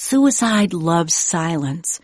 Suicide 0.00 0.74
loves 0.74 1.12
silence. 1.12 1.98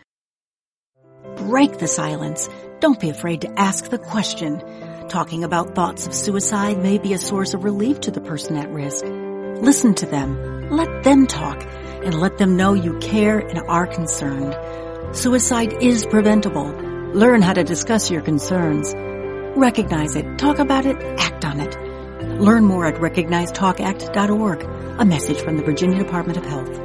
Break 1.37 1.77
the 1.77 1.87
silence. 1.87 2.49
Don't 2.81 2.99
be 2.99 3.09
afraid 3.09 3.39
to 3.43 3.57
ask 3.57 3.89
the 3.89 3.97
question. 3.97 4.61
Talking 5.07 5.45
about 5.45 5.75
thoughts 5.75 6.05
of 6.05 6.13
suicide 6.13 6.77
may 6.77 6.97
be 6.97 7.13
a 7.13 7.17
source 7.17 7.53
of 7.53 7.63
relief 7.63 8.01
to 8.01 8.11
the 8.11 8.19
person 8.19 8.57
at 8.57 8.69
risk. 8.69 9.05
Listen 9.05 9.95
to 9.95 10.05
them. 10.05 10.71
Let 10.71 11.03
them 11.03 11.25
talk 11.25 11.63
and 12.03 12.19
let 12.19 12.37
them 12.37 12.57
know 12.57 12.73
you 12.73 12.99
care 12.99 13.39
and 13.39 13.59
are 13.59 13.87
concerned. 13.87 15.15
Suicide 15.15 15.81
is 15.81 16.05
preventable. 16.05 16.67
Learn 17.13 17.41
how 17.41 17.53
to 17.53 17.63
discuss 17.63 18.11
your 18.11 18.21
concerns. 18.21 18.93
Recognize 19.57 20.17
it, 20.17 20.37
talk 20.37 20.59
about 20.59 20.85
it, 20.85 20.97
act 21.17 21.45
on 21.45 21.61
it. 21.61 21.79
Learn 22.41 22.65
more 22.65 22.87
at 22.87 22.95
recognizetalkact.org. 22.95 24.63
A 24.99 25.05
message 25.05 25.39
from 25.39 25.55
the 25.55 25.63
Virginia 25.63 26.03
Department 26.03 26.37
of 26.37 26.45
Health. 26.45 26.84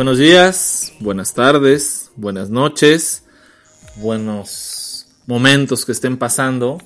Buenos 0.00 0.16
días, 0.16 0.94
buenas 1.00 1.34
tardes, 1.34 2.10
buenas 2.16 2.48
noches, 2.48 3.26
buenos 3.96 5.06
momentos 5.26 5.84
que 5.84 5.92
estén 5.92 6.16
pasando. 6.16 6.78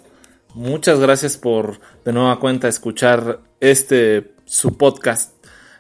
Muchas 0.53 0.99
gracias 0.99 1.37
por 1.37 1.79
de 2.05 2.13
nueva 2.13 2.41
cuenta 2.41 2.67
escuchar 2.67 3.39
este 3.61 4.35
su 4.47 4.77
podcast 4.77 5.33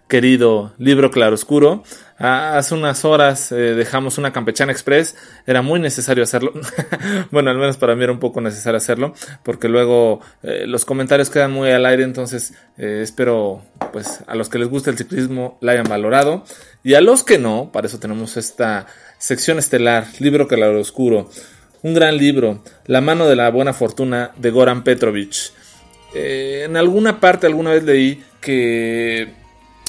querido 0.06 0.74
Libro 0.78 1.10
Claroscuro. 1.10 1.82
Ah, 2.16 2.56
hace 2.58 2.74
unas 2.74 3.04
horas 3.04 3.50
eh, 3.50 3.56
dejamos 3.56 4.18
una 4.18 4.32
Campechana 4.32 4.70
Express, 4.70 5.16
era 5.46 5.62
muy 5.62 5.80
necesario 5.80 6.22
hacerlo. 6.22 6.52
bueno, 7.32 7.50
al 7.50 7.58
menos 7.58 7.76
para 7.76 7.96
mí 7.96 8.04
era 8.04 8.12
un 8.12 8.20
poco 8.20 8.40
necesario 8.40 8.76
hacerlo, 8.76 9.14
porque 9.42 9.68
luego 9.68 10.20
eh, 10.44 10.64
los 10.68 10.84
comentarios 10.84 11.28
quedan 11.28 11.50
muy 11.50 11.70
al 11.70 11.84
aire, 11.86 12.04
entonces 12.04 12.54
eh, 12.78 13.00
espero 13.02 13.62
pues 13.92 14.20
a 14.28 14.36
los 14.36 14.48
que 14.48 14.60
les 14.60 14.68
gusta 14.68 14.90
el 14.90 14.98
ciclismo 14.98 15.58
la 15.60 15.72
hayan 15.72 15.88
valorado 15.88 16.44
y 16.84 16.94
a 16.94 17.00
los 17.00 17.24
que 17.24 17.38
no, 17.38 17.70
para 17.72 17.88
eso 17.88 17.98
tenemos 17.98 18.36
esta 18.36 18.86
sección 19.18 19.58
estelar, 19.58 20.06
Libro 20.20 20.46
Claroscuro, 20.46 21.28
un 21.82 21.94
gran 21.94 22.16
libro, 22.16 22.62
La 22.86 23.00
mano 23.00 23.26
de 23.26 23.34
la 23.34 23.50
buena 23.50 23.72
fortuna 23.72 24.30
de 24.36 24.50
Goran 24.50 24.84
Petrovich. 24.84 25.52
en 26.14 26.76
alguna 26.76 27.18
parte 27.18 27.48
alguna 27.48 27.72
vez 27.72 27.82
leí 27.82 28.22
que 28.40 29.43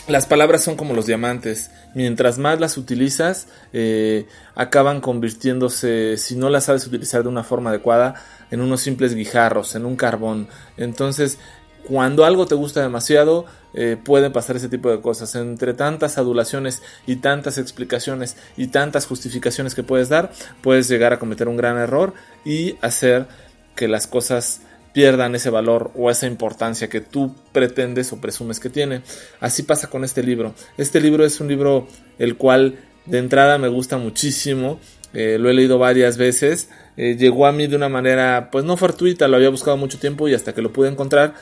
las 0.07 0.27
palabras 0.27 0.63
son 0.63 0.75
como 0.75 0.93
los 0.93 1.05
diamantes. 1.05 1.71
Mientras 1.93 2.37
más 2.37 2.59
las 2.59 2.77
utilizas, 2.77 3.47
eh, 3.73 4.27
acaban 4.53 5.01
convirtiéndose, 5.01 6.17
si 6.17 6.35
no 6.35 6.49
las 6.49 6.65
sabes 6.65 6.85
utilizar 6.85 7.23
de 7.23 7.29
una 7.29 7.43
forma 7.43 7.71
adecuada, 7.71 8.15
en 8.51 8.61
unos 8.61 8.81
simples 8.81 9.15
guijarros, 9.15 9.75
en 9.75 9.85
un 9.85 9.95
carbón. 9.95 10.47
Entonces, 10.77 11.39
cuando 11.87 12.25
algo 12.25 12.45
te 12.45 12.55
gusta 12.55 12.81
demasiado, 12.81 13.45
eh, 13.73 13.97
pueden 14.01 14.31
pasar 14.31 14.55
ese 14.55 14.69
tipo 14.69 14.89
de 14.89 15.01
cosas. 15.01 15.35
Entre 15.35 15.73
tantas 15.73 16.17
adulaciones 16.17 16.81
y 17.07 17.17
tantas 17.17 17.57
explicaciones 17.57 18.37
y 18.57 18.67
tantas 18.67 19.05
justificaciones 19.05 19.75
que 19.75 19.83
puedes 19.83 20.09
dar, 20.09 20.31
puedes 20.61 20.87
llegar 20.87 21.13
a 21.13 21.19
cometer 21.19 21.47
un 21.47 21.57
gran 21.57 21.77
error 21.77 22.13
y 22.43 22.77
hacer 22.81 23.27
que 23.75 23.87
las 23.87 24.07
cosas 24.07 24.61
pierdan 24.95 25.35
ese 25.35 25.49
valor 25.49 25.91
o 25.93 26.09
esa 26.09 26.25
importancia 26.25 26.87
que 26.87 27.01
tú 27.01 27.35
pretendes 27.51 28.13
o 28.13 28.21
presumes 28.21 28.61
que 28.61 28.69
tiene. 28.69 29.01
Así 29.41 29.63
pasa 29.63 29.89
con 29.89 30.05
este 30.05 30.23
libro. 30.23 30.55
Este 30.77 31.01
libro 31.01 31.25
es 31.25 31.41
un 31.41 31.49
libro 31.49 31.85
el 32.17 32.37
cual 32.37 32.79
de 33.05 33.17
entrada 33.17 33.57
me 33.57 33.67
gusta 33.67 33.97
muchísimo. 33.97 34.79
Eh, 35.13 35.37
lo 35.37 35.49
he 35.49 35.53
leído 35.53 35.77
varias 35.77 36.15
veces. 36.15 36.69
Eh, 36.95 37.17
llegó 37.19 37.45
a 37.45 37.51
mí 37.51 37.67
de 37.67 37.75
una 37.75 37.89
manera, 37.89 38.47
pues 38.49 38.63
no 38.63 38.77
fortuita, 38.77 39.27
lo 39.27 39.35
había 39.35 39.49
buscado 39.49 39.75
mucho 39.75 39.99
tiempo 39.99 40.29
y 40.29 40.33
hasta 40.33 40.53
que 40.53 40.61
lo 40.61 40.71
pude 40.71 40.87
encontrar. 40.87 41.33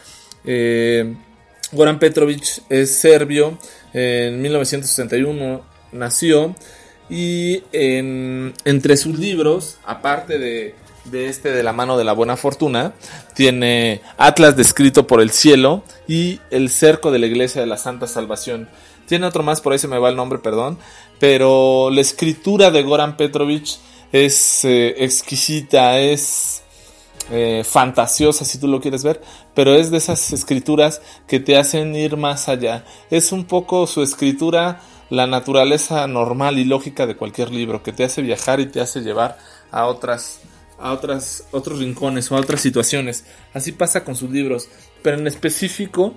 Eh, 0.46 1.14
Goran 1.72 2.00
Petrovic 2.00 2.64
es 2.70 2.90
serbio. 2.96 3.60
En 3.94 4.42
1961 4.42 5.64
nació. 5.92 6.56
Y 7.08 7.62
entre 7.72 8.98
sus 8.98 9.20
libros, 9.20 9.78
aparte 9.86 10.40
de 10.40 10.74
de 11.06 11.28
este 11.28 11.52
de 11.52 11.64
la 11.64 11.74
mano 11.74 11.98
de 11.98 12.04
la 12.04 12.14
buena 12.14 12.38
fortuna. 12.38 12.94
Tiene 13.34 14.02
Atlas 14.18 14.56
descrito 14.56 15.08
por 15.08 15.22
el 15.22 15.32
cielo 15.32 15.84
y 16.08 16.40
el 16.50 16.70
cerco 16.70 17.12
de 17.12 17.20
la 17.20 17.28
iglesia 17.28 17.62
de 17.62 17.68
la 17.68 17.78
Santa 17.78 18.08
Salvación. 18.08 18.70
Tiene 19.08 19.26
otro 19.26 19.44
más, 19.44 19.62
por 19.62 19.74
ahí 19.74 19.80
se 19.80 19.88
me 19.88 20.00
va 20.00 20.10
el 20.10 20.16
nombre, 20.16 20.40
perdón. 20.40 20.78
Pero 21.20 21.90
la 21.92 22.02
escritura 22.02 22.72
de 22.72 22.84
Goran 22.84 23.18
Petrovich 23.18 23.80
es 24.12 24.64
eh, 24.64 25.04
exquisita, 25.04 26.00
es 26.00 26.64
eh, 27.32 27.64
fantasiosa 27.66 28.46
si 28.46 28.60
tú 28.60 28.68
lo 28.68 28.82
quieres 28.82 29.04
ver, 29.04 29.22
pero 29.54 29.76
es 29.76 29.92
de 29.92 29.98
esas 29.98 30.34
escrituras 30.34 31.02
que 31.28 31.40
te 31.40 31.58
hacen 31.58 31.96
ir 31.96 32.18
más 32.18 32.50
allá. 32.50 32.86
Es 33.10 33.32
un 33.32 33.46
poco 33.46 33.88
su 33.88 34.04
escritura, 34.04 34.82
la 35.10 35.26
naturaleza 35.28 36.06
normal 36.08 36.60
y 36.60 36.66
lógica 36.66 37.06
de 37.08 37.16
cualquier 37.16 37.52
libro, 37.52 37.82
que 37.82 37.94
te 37.94 38.04
hace 38.04 38.22
viajar 38.22 38.60
y 38.60 38.68
te 38.68 38.82
hace 38.82 39.02
llevar 39.02 39.38
a 39.72 39.86
otras 39.88 40.42
a 40.84 40.92
otras, 40.92 41.46
otros 41.52 41.80
rincones 41.80 42.30
o 42.32 42.36
a 42.36 42.42
otras 42.42 42.60
situaciones. 42.60 43.24
Así 43.54 43.72
pasa 43.72 44.04
con 44.04 44.16
sus 44.16 44.30
libros, 44.30 44.68
pero 45.02 45.18
en 45.18 45.26
específico 45.28 46.14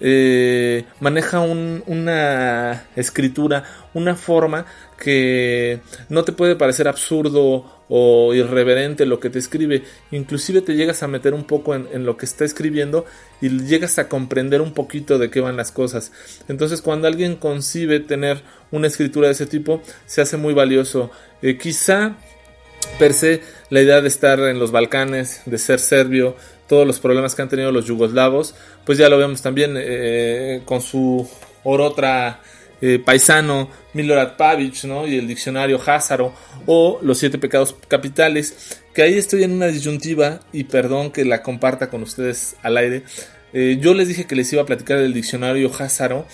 eh, 0.00 0.84
maneja 0.98 1.38
una 1.40 2.88
escritura, 2.96 3.62
una 3.94 4.16
forma 4.16 4.66
que 4.98 5.80
no 6.08 6.24
te 6.24 6.32
puede 6.32 6.56
parecer 6.56 6.88
absurdo 6.88 7.64
o 7.88 8.34
irreverente 8.34 9.06
lo 9.06 9.20
que 9.20 9.30
te 9.30 9.38
escribe, 9.38 9.84
inclusive 10.10 10.62
te 10.62 10.74
llegas 10.74 11.02
a 11.02 11.08
meter 11.08 11.32
un 11.32 11.44
poco 11.44 11.74
en, 11.74 12.04
lo 12.04 12.16
que 12.16 12.26
está 12.26 12.44
escribiendo 12.44 13.06
y 13.40 13.48
llegas 13.48 13.98
a 13.98 14.08
comprender 14.08 14.60
un 14.60 14.74
poquito 14.74 15.18
de 15.18 15.30
qué 15.30 15.40
van 15.40 15.56
las 15.56 15.70
cosas. 15.70 16.12
Entonces 16.48 16.82
cuando 16.82 17.06
alguien 17.06 17.36
concibe 17.36 18.00
tener 18.00 18.42
una 18.72 18.88
escritura 18.88 19.28
de 19.28 19.32
ese 19.32 19.46
tipo, 19.46 19.80
se 20.06 20.20
hace 20.20 20.36
muy 20.36 20.54
valioso. 20.54 21.10
Eh, 21.40 21.56
quizá 21.56 22.16
per 22.98 23.12
se 23.12 23.40
la 23.70 23.80
idea 23.80 24.00
de 24.00 24.08
estar 24.08 24.38
en 24.40 24.58
los 24.58 24.70
Balcanes, 24.70 25.42
de 25.46 25.58
ser 25.58 25.78
serbio, 25.78 26.36
todos 26.68 26.86
los 26.86 27.00
problemas 27.00 27.34
que 27.34 27.42
han 27.42 27.48
tenido 27.48 27.72
los 27.72 27.86
yugoslavos, 27.86 28.54
pues 28.84 28.98
ya 28.98 29.08
lo 29.08 29.18
vemos 29.18 29.42
también 29.42 29.74
eh, 29.76 30.62
con 30.64 30.80
su 30.80 31.28
orotra 31.64 32.40
eh, 32.80 33.00
paisano 33.04 33.68
Milorad 33.92 34.36
Pavic, 34.36 34.84
¿no? 34.84 35.06
Y 35.06 35.16
el 35.16 35.26
diccionario 35.26 35.80
Házaro, 35.84 36.32
o 36.66 36.98
los 37.02 37.18
siete 37.18 37.38
pecados 37.38 37.74
capitales, 37.88 38.80
que 38.94 39.02
ahí 39.02 39.18
estoy 39.18 39.42
en 39.42 39.52
una 39.52 39.66
disyuntiva, 39.66 40.40
y 40.52 40.64
perdón 40.64 41.10
que 41.10 41.24
la 41.24 41.42
comparta 41.42 41.90
con 41.90 42.02
ustedes 42.02 42.56
al 42.62 42.76
aire. 42.76 43.02
Eh, 43.52 43.78
yo 43.80 43.94
les 43.94 44.08
dije 44.08 44.26
que 44.26 44.36
les 44.36 44.52
iba 44.52 44.62
a 44.62 44.66
platicar 44.66 44.98
del 44.98 45.14
diccionario 45.14 45.70
Házaro, 45.76 46.26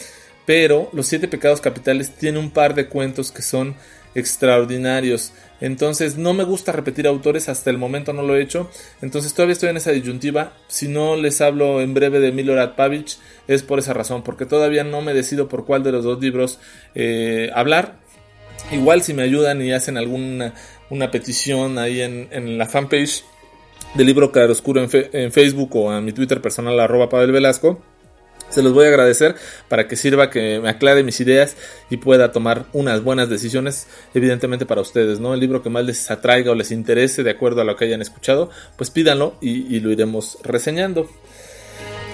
pero 0.44 0.90
los 0.92 1.06
siete 1.06 1.28
pecados 1.28 1.60
capitales 1.60 2.14
tiene 2.14 2.38
un 2.38 2.50
par 2.50 2.74
de 2.74 2.88
cuentos 2.88 3.32
que 3.32 3.40
son 3.42 3.76
extraordinarios. 4.14 5.32
Entonces 5.60 6.16
no 6.16 6.34
me 6.34 6.44
gusta 6.44 6.72
repetir 6.72 7.06
autores, 7.06 7.48
hasta 7.48 7.70
el 7.70 7.78
momento 7.78 8.12
no 8.12 8.22
lo 8.22 8.36
he 8.36 8.42
hecho. 8.42 8.70
Entonces 9.02 9.32
todavía 9.34 9.54
estoy 9.54 9.70
en 9.70 9.76
esa 9.76 9.92
disyuntiva. 9.92 10.52
Si 10.68 10.88
no 10.88 11.16
les 11.16 11.40
hablo 11.40 11.80
en 11.80 11.94
breve 11.94 12.20
de 12.20 12.32
Milorad 12.32 12.74
Pavic 12.74 13.16
es 13.48 13.62
por 13.62 13.78
esa 13.78 13.92
razón, 13.92 14.22
porque 14.22 14.46
todavía 14.46 14.84
no 14.84 15.00
me 15.00 15.14
decido 15.14 15.48
por 15.48 15.64
cuál 15.64 15.82
de 15.82 15.92
los 15.92 16.04
dos 16.04 16.20
libros 16.20 16.58
eh, 16.94 17.50
hablar. 17.54 17.96
Igual 18.72 19.02
si 19.02 19.14
me 19.14 19.22
ayudan 19.22 19.62
y 19.62 19.72
hacen 19.72 19.96
alguna 19.96 20.54
una 20.90 21.10
petición 21.10 21.78
ahí 21.78 22.00
en, 22.02 22.58
la 22.58 22.66
fanpage 22.66 23.24
del 23.94 24.06
libro 24.06 24.30
Claroscuro 24.30 24.82
en, 24.82 24.90
en 25.12 25.32
Facebook 25.32 25.74
o 25.76 25.90
a 25.90 26.00
mi 26.00 26.12
Twitter 26.12 26.40
personal 26.40 26.78
arroba 26.78 27.08
Pavel 27.08 27.32
Velasco 27.32 27.82
se 28.54 28.62
los 28.62 28.72
voy 28.72 28.86
a 28.86 28.88
agradecer 28.88 29.34
para 29.68 29.88
que 29.88 29.96
sirva 29.96 30.30
que 30.30 30.60
me 30.60 30.68
aclare 30.68 31.02
mis 31.02 31.20
ideas 31.20 31.56
y 31.90 31.96
pueda 31.98 32.32
tomar 32.32 32.66
unas 32.72 33.02
buenas 33.02 33.28
decisiones, 33.28 33.86
evidentemente 34.14 34.66
para 34.66 34.80
ustedes, 34.80 35.20
¿no? 35.20 35.34
El 35.34 35.40
libro 35.40 35.62
que 35.62 35.70
más 35.70 35.84
les 35.84 36.10
atraiga 36.10 36.52
o 36.52 36.54
les 36.54 36.70
interese 36.70 37.22
de 37.22 37.30
acuerdo 37.30 37.60
a 37.60 37.64
lo 37.64 37.76
que 37.76 37.84
hayan 37.84 38.02
escuchado, 38.02 38.50
pues 38.76 38.90
pídanlo 38.90 39.36
y, 39.40 39.80
lo 39.80 39.90
iremos 39.90 40.38
reseñando. 40.42 41.10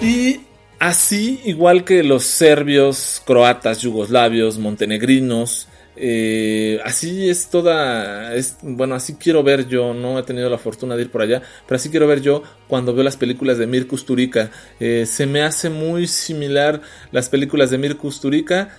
Y 0.01 0.41
así, 0.79 1.41
igual 1.45 1.85
que 1.85 2.03
los 2.03 2.23
serbios, 2.23 3.21
croatas, 3.25 3.81
yugoslavios, 3.81 4.57
montenegrinos, 4.57 5.67
eh, 5.95 6.79
así 6.83 7.29
es 7.29 7.49
toda, 7.49 8.33
es, 8.35 8.57
bueno, 8.61 8.95
así 8.95 9.15
quiero 9.15 9.43
ver 9.43 9.67
yo, 9.67 9.93
no 9.93 10.17
he 10.17 10.23
tenido 10.23 10.49
la 10.49 10.57
fortuna 10.57 10.95
de 10.95 11.03
ir 11.03 11.11
por 11.11 11.21
allá, 11.21 11.41
pero 11.67 11.75
así 11.75 11.89
quiero 11.89 12.07
ver 12.07 12.21
yo 12.21 12.43
cuando 12.67 12.93
veo 12.93 13.03
las 13.03 13.17
películas 13.17 13.57
de 13.57 13.67
Mir 13.67 13.87
Kusturica. 13.87 14.51
Eh, 14.79 15.05
se 15.05 15.25
me 15.25 15.41
hace 15.41 15.69
muy 15.69 16.07
similar 16.07 16.81
las 17.11 17.29
películas 17.29 17.69
de 17.69 17.77
Mir 17.77 17.97
Kusturica 17.97 18.69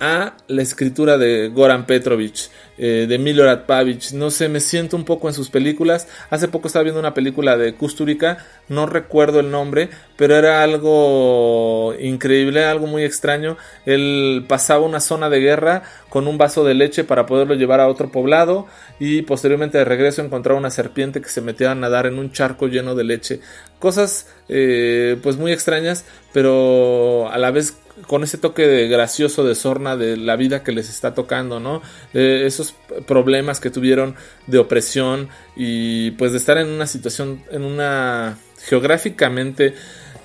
a 0.00 0.34
la 0.48 0.62
escritura 0.62 1.18
de 1.18 1.48
Goran 1.48 1.86
Petrovich, 1.86 2.50
eh, 2.78 3.06
de 3.08 3.18
Milorad 3.18 3.64
Pavic. 3.66 4.12
No 4.12 4.30
sé, 4.30 4.48
me 4.48 4.60
siento 4.60 4.96
un 4.96 5.04
poco 5.04 5.28
en 5.28 5.34
sus 5.34 5.48
películas. 5.48 6.08
Hace 6.30 6.48
poco 6.48 6.66
estaba 6.66 6.82
viendo 6.82 7.00
una 7.00 7.14
película 7.14 7.56
de 7.56 7.74
Kusturica, 7.74 8.38
no 8.68 8.86
recuerdo 8.86 9.40
el 9.40 9.50
nombre, 9.50 9.88
pero 10.16 10.36
era 10.36 10.62
algo 10.62 11.94
increíble, 11.98 12.64
algo 12.64 12.86
muy 12.86 13.04
extraño. 13.04 13.56
Él 13.86 14.44
pasaba 14.48 14.84
una 14.84 15.00
zona 15.00 15.30
de 15.30 15.40
guerra 15.40 15.82
con 16.08 16.26
un 16.28 16.38
vaso 16.38 16.64
de 16.64 16.74
leche 16.74 17.04
para 17.04 17.26
poderlo 17.26 17.54
llevar 17.54 17.80
a 17.80 17.88
otro 17.88 18.10
poblado 18.10 18.66
y 18.98 19.22
posteriormente 19.22 19.78
de 19.78 19.84
regreso 19.84 20.22
encontraba 20.22 20.58
una 20.58 20.70
serpiente 20.70 21.20
que 21.20 21.28
se 21.28 21.40
metía 21.40 21.70
a 21.72 21.74
nadar 21.74 22.06
en 22.06 22.18
un 22.18 22.32
charco 22.32 22.66
lleno 22.68 22.94
de 22.94 23.04
leche. 23.04 23.40
Cosas 23.78 24.28
eh, 24.48 25.16
pues 25.22 25.36
muy 25.36 25.52
extrañas, 25.52 26.04
pero 26.32 27.28
a 27.30 27.38
la 27.38 27.50
vez 27.50 27.76
con 28.06 28.22
ese 28.22 28.38
toque 28.38 28.66
de 28.66 28.88
gracioso 28.88 29.44
de 29.44 29.54
sorna 29.54 29.96
de 29.96 30.16
la 30.16 30.36
vida 30.36 30.62
que 30.62 30.72
les 30.72 30.88
está 30.88 31.14
tocando, 31.14 31.60
¿no? 31.60 31.82
esos 32.12 32.74
problemas 33.06 33.60
que 33.60 33.70
tuvieron 33.70 34.16
de 34.46 34.58
opresión 34.58 35.28
y 35.56 36.10
pues 36.12 36.32
de 36.32 36.38
estar 36.38 36.58
en 36.58 36.68
una 36.68 36.86
situación, 36.86 37.42
en 37.50 37.64
una 37.64 38.36
geográficamente 38.66 39.74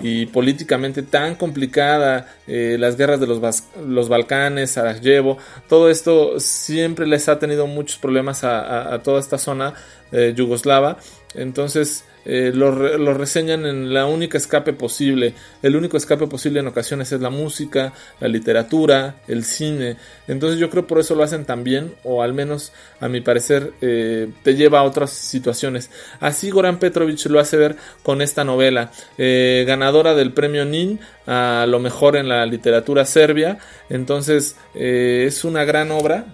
y 0.02 0.26
políticamente 0.26 1.02
tan 1.02 1.36
complicada, 1.36 2.34
eh, 2.48 2.76
las 2.78 2.96
guerras 2.96 3.20
de 3.20 3.28
los, 3.28 3.40
los 3.86 4.08
Balcanes, 4.08 4.72
Sarajevo, 4.72 5.38
todo 5.68 5.88
esto 5.90 6.40
siempre 6.40 7.06
les 7.06 7.28
ha 7.28 7.38
tenido 7.38 7.68
muchos 7.68 7.98
problemas 7.98 8.42
a, 8.42 9.00
toda 9.04 9.20
esta 9.20 9.38
zona 9.38 9.74
eh, 10.10 10.34
yugoslava. 10.36 10.98
Entonces, 11.34 12.04
eh, 12.24 12.52
lo, 12.54 12.70
reseñan 13.14 13.66
en 13.66 13.92
la 13.92 14.06
única 14.06 14.38
escape 14.38 14.72
posible. 14.72 15.34
El 15.62 15.74
único 15.74 15.96
escape 15.96 16.26
posible 16.26 16.60
en 16.60 16.68
ocasiones 16.68 17.10
es 17.10 17.20
la 17.20 17.30
música, 17.30 17.92
la 18.20 18.28
literatura, 18.28 19.16
el 19.26 19.44
cine. 19.44 19.96
Entonces 20.28 20.60
yo 20.60 20.70
creo 20.70 20.86
por 20.86 21.00
eso 21.00 21.14
lo 21.14 21.24
hacen 21.24 21.44
tan 21.44 21.64
bien, 21.64 21.94
o 22.04 22.22
al 22.22 22.32
menos 22.32 22.72
a 23.00 23.08
mi 23.08 23.20
parecer 23.20 23.72
eh, 23.80 24.28
te 24.44 24.54
lleva 24.54 24.80
a 24.80 24.84
otras 24.84 25.10
situaciones. 25.10 25.90
Así 26.20 26.50
Goran 26.50 26.78
Petrovich 26.78 27.26
lo 27.26 27.40
hace 27.40 27.56
ver 27.56 27.76
con 28.02 28.22
esta 28.22 28.44
novela, 28.44 28.92
eh, 29.18 29.64
ganadora 29.66 30.14
del 30.14 30.32
premio 30.32 30.64
NIN 30.64 31.00
a 31.26 31.66
lo 31.68 31.78
mejor 31.78 32.16
en 32.16 32.28
la 32.28 32.46
literatura 32.46 33.04
serbia. 33.04 33.58
Entonces 33.88 34.56
es 34.74 35.44
una 35.44 35.64
gran 35.64 35.90
obra 35.90 36.26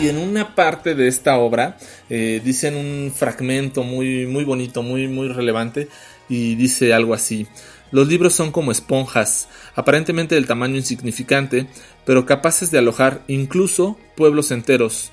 y 0.00 0.08
en 0.08 0.18
una 0.18 0.54
parte 0.54 0.94
de 0.94 1.08
esta 1.08 1.38
obra 1.38 1.76
eh, 2.08 2.40
dicen 2.44 2.76
un 2.76 3.12
fragmento 3.14 3.82
muy, 3.82 4.26
muy 4.26 4.44
bonito, 4.44 4.82
muy, 4.82 5.08
muy 5.08 5.28
relevante, 5.28 5.88
y 6.28 6.54
dice 6.54 6.92
algo 6.92 7.14
así. 7.14 7.46
Los 7.90 8.06
libros 8.06 8.34
son 8.34 8.52
como 8.52 8.70
esponjas, 8.70 9.48
aparentemente 9.74 10.34
del 10.34 10.46
tamaño 10.46 10.76
insignificante, 10.76 11.66
pero 12.04 12.26
capaces 12.26 12.70
de 12.70 12.78
alojar 12.78 13.24
incluso 13.28 13.98
pueblos 14.14 14.50
enteros. 14.50 15.10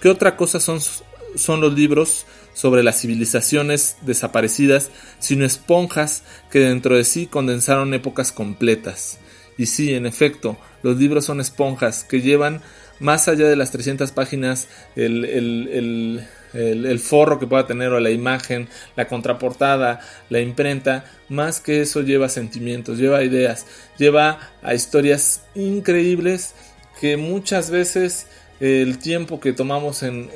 ¿Qué 0.00 0.08
otra 0.08 0.36
cosa 0.36 0.60
son, 0.60 0.80
son 1.34 1.60
los 1.60 1.74
libros 1.74 2.26
sobre 2.52 2.82
las 2.82 3.00
civilizaciones 3.00 3.96
desaparecidas, 4.02 4.90
sino 5.18 5.46
esponjas 5.46 6.24
que 6.50 6.60
dentro 6.60 6.96
de 6.96 7.04
sí 7.04 7.26
condensaron 7.26 7.94
épocas 7.94 8.32
completas? 8.32 9.18
Y 9.56 9.66
sí, 9.66 9.94
en 9.94 10.06
efecto, 10.06 10.58
los 10.82 10.98
libros 10.98 11.24
son 11.24 11.40
esponjas 11.40 12.04
que 12.04 12.20
llevan 12.20 12.62
más 13.00 13.28
allá 13.28 13.48
de 13.48 13.56
las 13.56 13.70
300 13.72 14.12
páginas, 14.12 14.68
el, 14.94 15.24
el, 16.52 16.98
forro 17.00 17.38
que 17.38 17.46
pueda 17.46 17.66
tener 17.66 17.92
o 17.92 18.00
la 18.00 18.10
imagen, 18.10 18.68
la 18.96 19.08
contraportada, 19.08 20.00
la 20.28 20.40
imprenta, 20.40 21.04
más 21.28 21.60
que 21.60 21.80
eso 21.80 22.02
lleva 22.02 22.28
sentimientos, 22.28 22.98
lleva 22.98 23.24
ideas, 23.24 23.66
lleva 23.98 24.38
a 24.62 24.74
historias 24.74 25.42
increíbles 25.54 26.54
que 27.00 27.16
muchas 27.16 27.70
veces 27.70 28.26
el 28.60 28.98
tiempo 28.98 29.40
que 29.40 29.54
tomamos 29.54 30.02
en, 30.02 30.30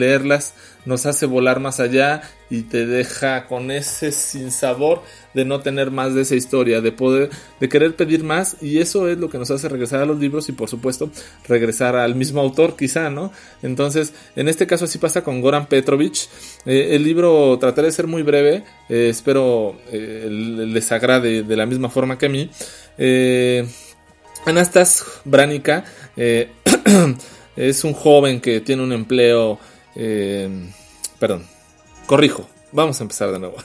leerlas 0.00 0.54
nos 0.86 1.04
hace 1.04 1.26
volar 1.26 1.60
más 1.60 1.80
allá 1.80 2.22
y 2.48 2.62
te 2.62 2.86
deja 2.86 3.46
con 3.46 3.70
ese 3.70 4.10
sinsabor 4.10 5.02
de 5.34 5.44
no 5.44 5.60
tener 5.60 5.90
más 5.90 6.14
de 6.14 6.22
esa 6.22 6.34
historia, 6.34 6.80
de 6.80 6.92
poder, 6.92 7.28
de 7.60 7.68
querer 7.68 7.94
pedir 7.94 8.24
más 8.24 8.56
y 8.62 8.78
eso 8.78 9.06
es 9.06 9.18
lo 9.18 9.28
que 9.28 9.36
nos 9.36 9.50
hace 9.50 9.68
regresar 9.68 10.00
a 10.00 10.06
los 10.06 10.18
libros 10.18 10.48
y 10.48 10.52
por 10.52 10.70
supuesto 10.70 11.10
regresar 11.46 11.94
al 11.94 12.14
mismo 12.14 12.40
autor 12.40 12.74
quizá, 12.74 13.10
¿no? 13.10 13.32
Entonces, 13.62 14.14
en 14.34 14.48
este 14.48 14.66
caso 14.66 14.86
así 14.86 14.96
pasa 14.96 15.22
con 15.22 15.42
Goran 15.42 15.66
Petrovich. 15.66 16.30
Eh, 16.64 16.96
el 16.96 17.04
libro 17.04 17.58
trataré 17.58 17.88
de 17.88 17.92
ser 17.92 18.06
muy 18.06 18.22
breve, 18.22 18.64
eh, 18.88 19.08
espero 19.10 19.76
eh, 19.92 20.26
les 20.30 20.90
agrade 20.90 21.42
de 21.42 21.56
la 21.56 21.66
misma 21.66 21.90
forma 21.90 22.16
que 22.16 22.26
a 22.26 22.30
mí. 22.30 22.50
Anastas 24.46 25.04
Branica 25.26 25.84
es 27.58 27.84
un 27.84 27.92
joven 27.92 28.40
que 28.40 28.60
tiene 28.60 28.82
un 28.82 28.92
empleo, 28.92 29.58
eh, 29.96 30.48
perdón, 31.18 31.44
corrijo, 32.06 32.48
Vamos 32.70 33.00
a 33.00 33.04
empezar 33.04 33.32
de 33.32 33.38
nuevo. 33.38 33.56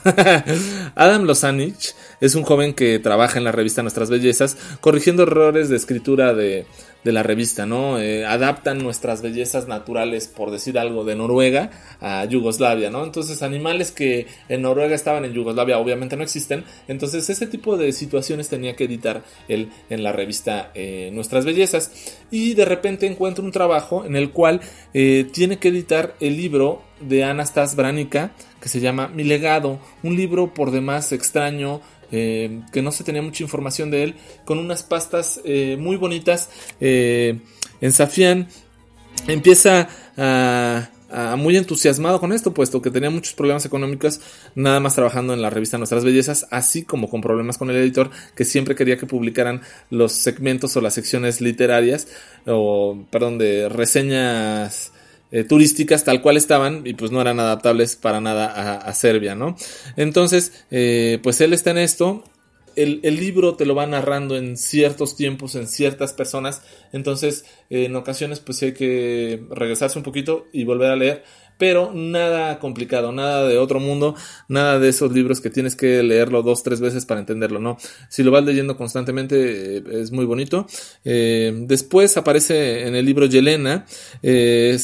Adam 0.94 1.24
Lozanich 1.24 1.94
es 2.20 2.34
un 2.34 2.42
joven 2.42 2.72
que 2.72 2.98
trabaja 2.98 3.38
en 3.38 3.44
la 3.44 3.52
revista 3.52 3.82
Nuestras 3.82 4.08
Bellezas, 4.08 4.56
corrigiendo 4.80 5.24
errores 5.24 5.68
de 5.68 5.76
escritura 5.76 6.32
de, 6.32 6.66
de 7.04 7.12
la 7.12 7.22
revista, 7.22 7.66
¿no? 7.66 8.00
Eh, 8.00 8.24
adaptan 8.24 8.78
nuestras 8.78 9.20
bellezas 9.20 9.68
naturales, 9.68 10.26
por 10.26 10.50
decir 10.50 10.78
algo, 10.78 11.04
de 11.04 11.14
Noruega 11.14 11.70
a 12.00 12.24
Yugoslavia, 12.24 12.90
¿no? 12.90 13.04
Entonces, 13.04 13.42
animales 13.42 13.92
que 13.92 14.26
en 14.48 14.62
Noruega 14.62 14.94
estaban 14.94 15.24
en 15.26 15.34
Yugoslavia 15.34 15.78
obviamente 15.78 16.16
no 16.16 16.22
existen. 16.22 16.64
Entonces, 16.88 17.28
ese 17.28 17.46
tipo 17.46 17.76
de 17.76 17.92
situaciones 17.92 18.48
tenía 18.48 18.74
que 18.74 18.84
editar 18.84 19.22
él 19.48 19.70
en 19.90 20.02
la 20.02 20.12
revista 20.12 20.70
eh, 20.74 21.10
Nuestras 21.12 21.44
Bellezas. 21.44 21.92
Y 22.30 22.54
de 22.54 22.64
repente 22.64 23.06
encuentra 23.06 23.44
un 23.44 23.52
trabajo 23.52 24.04
en 24.06 24.16
el 24.16 24.30
cual 24.30 24.60
eh, 24.94 25.26
tiene 25.30 25.58
que 25.58 25.68
editar 25.68 26.16
el 26.20 26.38
libro 26.38 26.82
de 27.08 27.24
Anastas 27.24 27.76
Branica 27.76 28.32
que 28.64 28.70
se 28.70 28.80
llama 28.80 29.08
Mi 29.08 29.24
legado, 29.24 29.78
un 30.02 30.16
libro 30.16 30.54
por 30.54 30.70
demás 30.70 31.12
extraño, 31.12 31.82
eh, 32.10 32.62
que 32.72 32.80
no 32.80 32.92
se 32.92 33.04
tenía 33.04 33.20
mucha 33.20 33.42
información 33.42 33.90
de 33.90 34.04
él, 34.04 34.14
con 34.46 34.58
unas 34.58 34.82
pastas 34.82 35.38
eh, 35.44 35.76
muy 35.78 35.98
bonitas. 35.98 36.48
Eh, 36.80 37.40
en 37.82 37.92
Safián 37.92 38.48
empieza 39.26 39.86
a, 40.16 40.88
muy 41.36 41.58
entusiasmado 41.58 42.18
con 42.20 42.32
esto, 42.32 42.54
puesto 42.54 42.80
que 42.80 42.90
tenía 42.90 43.10
muchos 43.10 43.34
problemas 43.34 43.66
económicos, 43.66 44.22
nada 44.54 44.80
más 44.80 44.94
trabajando 44.94 45.34
en 45.34 45.42
la 45.42 45.50
revista 45.50 45.76
Nuestras 45.76 46.02
Bellezas, 46.02 46.46
así 46.50 46.84
como 46.84 47.10
con 47.10 47.20
problemas 47.20 47.58
con 47.58 47.68
el 47.68 47.76
editor, 47.76 48.08
que 48.34 48.46
siempre 48.46 48.74
quería 48.74 48.96
que 48.96 49.04
publicaran 49.04 49.60
los 49.90 50.12
segmentos 50.12 50.74
o 50.78 50.80
las 50.80 50.94
secciones 50.94 51.42
literarias, 51.42 52.08
o 52.46 53.04
perdón, 53.10 53.36
de 53.36 53.68
reseñas 53.68 54.93
eh, 55.34 55.42
turísticas 55.42 56.04
tal 56.04 56.22
cual 56.22 56.36
estaban 56.36 56.86
y 56.86 56.94
pues 56.94 57.10
no 57.10 57.20
eran 57.20 57.40
adaptables 57.40 57.96
para 57.96 58.20
nada 58.20 58.76
a, 58.76 58.94
Serbia, 58.94 59.34
¿no? 59.34 59.56
Entonces, 59.96 60.64
eh, 60.70 61.18
pues 61.24 61.40
él 61.40 61.52
está 61.52 61.72
en 61.72 61.78
esto. 61.78 62.22
El, 62.76 63.00
el, 63.02 63.16
libro 63.16 63.56
te 63.56 63.66
lo 63.66 63.74
va 63.74 63.84
narrando 63.84 64.36
en 64.36 64.56
ciertos 64.56 65.16
tiempos, 65.16 65.56
en 65.56 65.66
ciertas 65.66 66.12
personas. 66.12 66.62
Entonces, 66.92 67.46
en 67.68 67.96
ocasiones, 67.96 68.38
pues 68.38 68.62
hay 68.62 68.74
que 68.74 69.44
regresarse 69.50 69.98
un 69.98 70.04
poquito 70.04 70.46
y 70.52 70.62
volver 70.62 70.92
a 70.92 70.96
leer 70.96 71.24
pero 71.58 71.92
nada 71.94 72.58
complicado, 72.58 73.12
nada 73.12 73.46
de 73.46 73.58
otro 73.58 73.80
mundo, 73.80 74.14
nada 74.48 74.78
de 74.78 74.88
esos 74.88 75.12
libros 75.12 75.40
que 75.40 75.50
tienes 75.50 75.76
que 75.76 76.02
leerlo 76.02 76.42
dos, 76.42 76.62
tres 76.62 76.80
veces 76.80 77.06
para 77.06 77.20
entenderlo, 77.20 77.60
¿no? 77.60 77.76
Si 78.08 78.22
lo 78.22 78.30
vas 78.30 78.44
leyendo 78.44 78.76
constantemente 78.76 79.78
eh, 79.78 79.82
es 79.92 80.10
muy 80.10 80.24
bonito. 80.24 80.66
Eh, 81.04 81.52
después 81.66 82.16
aparece 82.16 82.86
en 82.86 82.94
el 82.94 83.04
libro 83.04 83.26
Yelena, 83.26 83.86
eh, 84.22 84.76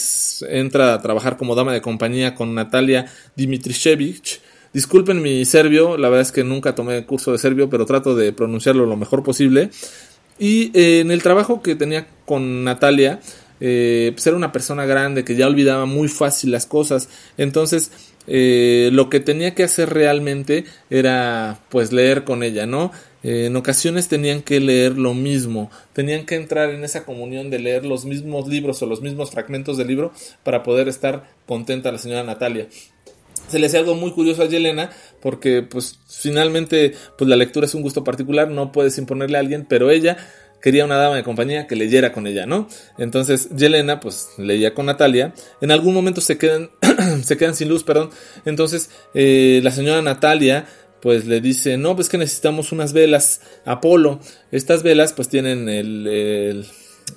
entra 0.49 0.95
a 0.95 1.03
trabajar 1.03 1.37
como 1.37 1.55
dama 1.55 1.73
de 1.73 1.81
compañía 1.81 2.35
con 2.35 2.55
Natalia 2.55 3.07
Dimitrichevich. 3.37 4.41
Disculpen 4.73 5.21
mi 5.21 5.45
serbio, 5.45 5.97
la 5.97 6.09
verdad 6.09 6.23
es 6.23 6.33
que 6.33 6.45
nunca 6.45 6.77
tomé 6.77 7.05
curso 7.05 7.33
de 7.33 7.39
serbio, 7.39 7.69
pero 7.69 7.87
trato 7.87 8.15
de 8.15 8.33
pronunciarlo 8.33 8.87
lo 8.87 8.97
mejor 8.97 9.25
posible. 9.25 9.71
Y 10.39 10.71
en 10.73 11.11
el 11.11 11.23
trabajo 11.23 11.61
que 11.61 11.75
tenía 11.75 12.07
con 12.25 12.65
Natalia, 12.65 13.21
eh, 13.61 14.11
pues 14.15 14.27
era 14.27 14.37
una 14.37 14.53
persona 14.53 14.87
grande 14.87 15.25
que 15.25 15.37
ya 15.37 15.47
olvidaba 15.47 15.87
muy 15.87 16.09
fácil 16.09 16.51
las 16.51 16.67
cosas. 16.67 17.09
Entonces, 17.37 17.93
eh, 18.27 18.91
lo 18.93 19.11
que 19.11 19.21
tenía 19.21 19.55
que 19.55 19.65
hacer 19.65 19.91
realmente 19.91 20.65
era 20.89 21.61
pues 21.69 21.93
leer 21.93 22.25
con 22.25 22.43
ella, 22.43 22.67
¿no? 22.67 22.93
Eh, 23.23 23.47
en 23.47 23.57
ocasiones 23.57 24.09
tenían 24.09 24.43
que 24.43 24.61
leer 24.61 24.97
lo 24.97 25.13
mismo, 25.13 25.71
tenían 25.93 26.25
que 26.25 26.37
entrar 26.37 26.71
en 26.71 26.85
esa 26.85 27.05
comunión 27.05 27.51
de 27.51 27.59
leer 27.59 27.85
los 27.85 28.07
mismos 28.07 28.49
libros 28.49 28.81
o 28.83 28.87
los 28.87 29.03
mismos 29.03 29.31
fragmentos 29.31 29.77
del 29.77 29.89
libro 29.89 30.13
para 30.43 30.63
poder 30.63 30.89
estar 30.89 31.31
contenta 31.47 31.93
la 31.93 31.99
señora 31.99 32.25
Natalia 32.25 32.69
se 33.49 33.59
le 33.59 33.67
hace 33.67 33.79
algo 33.79 33.95
muy 33.95 34.13
curioso 34.13 34.43
a 34.43 34.47
Yelena 34.47 34.91
porque 35.21 35.63
pues 35.63 35.99
finalmente 36.07 36.95
pues 37.19 37.29
la 37.29 37.37
lectura 37.37 37.67
es 37.67 37.75
un 37.75 37.83
gusto 37.83 38.05
particular, 38.05 38.49
no 38.49 38.73
puedes 38.73 38.97
imponerle 38.99 39.37
a 39.37 39.41
alguien, 39.41 39.67
pero 39.69 39.91
ella 39.91 40.17
quería 40.61 40.85
una 40.85 40.97
dama 40.97 41.17
de 41.17 41.23
compañía 41.23 41.67
que 41.67 41.77
leyera 41.77 42.13
con 42.13 42.27
ella, 42.27 42.47
¿no? 42.47 42.69
Entonces 42.99 43.49
Yelena 43.57 44.01
pues 44.01 44.31
leía 44.39 44.75
con 44.75 44.87
Natalia, 44.87 45.35
en 45.61 45.71
algún 45.71 45.95
momento 45.95 46.21
se 46.21 46.39
quedan, 46.39 46.71
se 47.23 47.37
quedan 47.37 47.55
sin 47.55 47.69
luz, 47.69 47.85
perdón, 47.85 48.11
entonces 48.45 48.91
eh, 49.15 49.61
la 49.63 49.71
señora 49.71 50.03
Natalia 50.03 50.67
pues 51.01 51.25
le 51.27 51.41
dice, 51.41 51.79
no, 51.79 51.97
pues 51.97 52.09
que 52.09 52.19
necesitamos 52.19 52.73
unas 52.73 52.93
velas 52.93 53.41
Apolo, 53.65 54.21
estas 54.53 54.83
velas 54.83 55.13
pues 55.13 55.29
tienen 55.29 55.69
el, 55.69 56.07
el, 56.07 56.67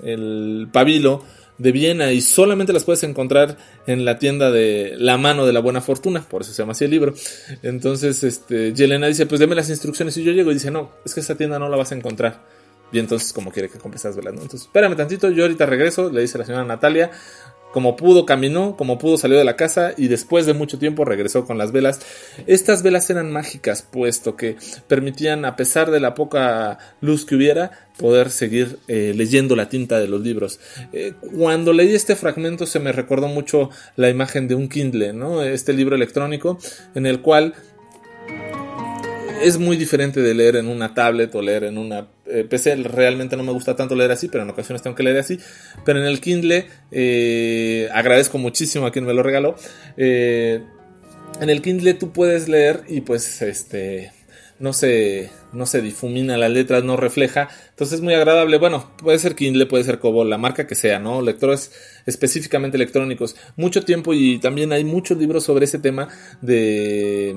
el 0.03 0.67
pabilo, 0.71 1.23
de 1.57 1.71
Viena 1.71 2.11
y 2.11 2.21
solamente 2.21 2.73
las 2.73 2.83
puedes 2.83 3.03
encontrar 3.03 3.57
en 3.85 4.05
la 4.05 4.17
tienda 4.17 4.51
de 4.51 4.95
La 4.97 5.17
mano 5.17 5.45
de 5.45 5.53
la 5.53 5.59
buena 5.59 5.81
fortuna, 5.81 6.25
por 6.27 6.41
eso 6.41 6.51
se 6.51 6.61
llama 6.61 6.71
así 6.71 6.85
el 6.85 6.91
libro. 6.91 7.13
Entonces, 7.61 8.23
este, 8.23 8.73
Yelena 8.73 9.07
dice, 9.07 9.25
pues 9.25 9.39
deme 9.39 9.55
las 9.55 9.69
instrucciones 9.69 10.17
y 10.17 10.23
yo 10.23 10.31
llego 10.31 10.51
y 10.51 10.55
dice, 10.55 10.71
no, 10.71 10.91
es 11.05 11.13
que 11.13 11.19
esa 11.19 11.35
tienda 11.35 11.59
no 11.59 11.69
la 11.69 11.77
vas 11.77 11.91
a 11.91 11.95
encontrar. 11.95 12.41
Y 12.93 12.99
entonces, 12.99 13.33
como 13.33 13.51
quiere 13.51 13.67
que 13.67 13.79
compres 13.79 14.05
esas 14.05 14.15
velas, 14.15 14.35
¿no? 14.35 14.41
Entonces, 14.43 14.67
espérame 14.67 14.95
tantito, 14.95 15.29
yo 15.31 15.43
ahorita 15.43 15.65
regreso, 15.65 16.09
le 16.09 16.21
dice 16.21 16.37
la 16.37 16.45
señora 16.45 16.63
Natalia, 16.63 17.11
como 17.73 17.95
pudo 17.95 18.27
caminó, 18.27 18.77
como 18.77 18.99
pudo 18.99 19.17
salió 19.17 19.35
de 19.35 19.43
la 19.43 19.55
casa 19.55 19.95
y 19.97 20.07
después 20.07 20.45
de 20.45 20.53
mucho 20.53 20.77
tiempo 20.77 21.05
regresó 21.05 21.43
con 21.45 21.57
las 21.57 21.71
velas. 21.71 22.01
Estas 22.45 22.83
velas 22.83 23.09
eran 23.09 23.31
mágicas, 23.31 23.81
puesto 23.81 24.35
que 24.35 24.57
permitían, 24.87 25.43
a 25.43 25.55
pesar 25.55 25.89
de 25.89 25.99
la 25.99 26.13
poca 26.13 26.77
luz 27.01 27.25
que 27.25 27.35
hubiera, 27.35 27.89
poder 27.97 28.29
seguir 28.29 28.77
eh, 28.87 29.13
leyendo 29.15 29.55
la 29.55 29.69
tinta 29.69 29.99
de 29.99 30.07
los 30.07 30.21
libros. 30.21 30.59
Eh, 30.93 31.13
cuando 31.35 31.73
leí 31.73 31.95
este 31.95 32.15
fragmento 32.15 32.67
se 32.67 32.79
me 32.79 32.91
recordó 32.91 33.27
mucho 33.27 33.71
la 33.95 34.09
imagen 34.09 34.47
de 34.47 34.53
un 34.53 34.69
Kindle, 34.69 35.13
¿no? 35.13 35.41
Este 35.41 35.73
libro 35.73 35.95
electrónico 35.95 36.59
en 36.93 37.07
el 37.07 37.21
cual 37.21 37.55
es 39.43 39.57
muy 39.57 39.77
diferente 39.77 40.21
de 40.21 40.33
leer 40.33 40.55
en 40.55 40.67
una 40.67 40.93
tablet 40.93 41.33
o 41.35 41.41
leer 41.41 41.65
en 41.65 41.77
una 41.77 42.07
eh, 42.25 42.45
PC. 42.49 42.75
Realmente 42.75 43.35
no 43.37 43.43
me 43.43 43.51
gusta 43.51 43.75
tanto 43.75 43.95
leer 43.95 44.11
así, 44.11 44.27
pero 44.27 44.43
en 44.43 44.49
ocasiones 44.49 44.81
tengo 44.81 44.95
que 44.95 45.03
leer 45.03 45.17
así. 45.17 45.39
Pero 45.85 45.99
en 45.99 46.05
el 46.05 46.21
Kindle 46.21 46.67
eh, 46.91 47.89
agradezco 47.93 48.37
muchísimo 48.37 48.85
a 48.85 48.91
quien 48.91 49.05
me 49.05 49.13
lo 49.13 49.23
regaló. 49.23 49.55
Eh, 49.97 50.61
en 51.41 51.49
el 51.49 51.61
Kindle 51.61 51.93
tú 51.95 52.11
puedes 52.11 52.47
leer 52.47 52.83
y 52.87 53.01
pues 53.01 53.41
este 53.41 54.11
no 54.59 54.71
se, 54.71 55.29
no 55.51 55.65
se 55.65 55.81
difumina 55.81 56.37
las 56.37 56.51
letras, 56.51 56.83
no 56.83 56.95
refleja. 56.95 57.49
Entonces 57.71 57.95
es 57.95 58.01
muy 58.01 58.13
agradable. 58.13 58.57
Bueno, 58.57 58.91
puede 58.97 59.19
ser 59.19 59.35
Kindle, 59.35 59.65
puede 59.65 59.83
ser 59.83 59.99
Kobo, 59.99 60.23
la 60.23 60.37
marca 60.37 60.67
que 60.67 60.75
sea, 60.75 60.99
¿no? 60.99 61.21
Lectores 61.21 61.71
específicamente 62.05 62.77
electrónicos. 62.77 63.35
Mucho 63.57 63.83
tiempo 63.83 64.13
y 64.13 64.39
también 64.39 64.71
hay 64.71 64.85
muchos 64.85 65.17
libros 65.17 65.43
sobre 65.43 65.65
ese 65.65 65.79
tema 65.79 66.07
de 66.41 67.35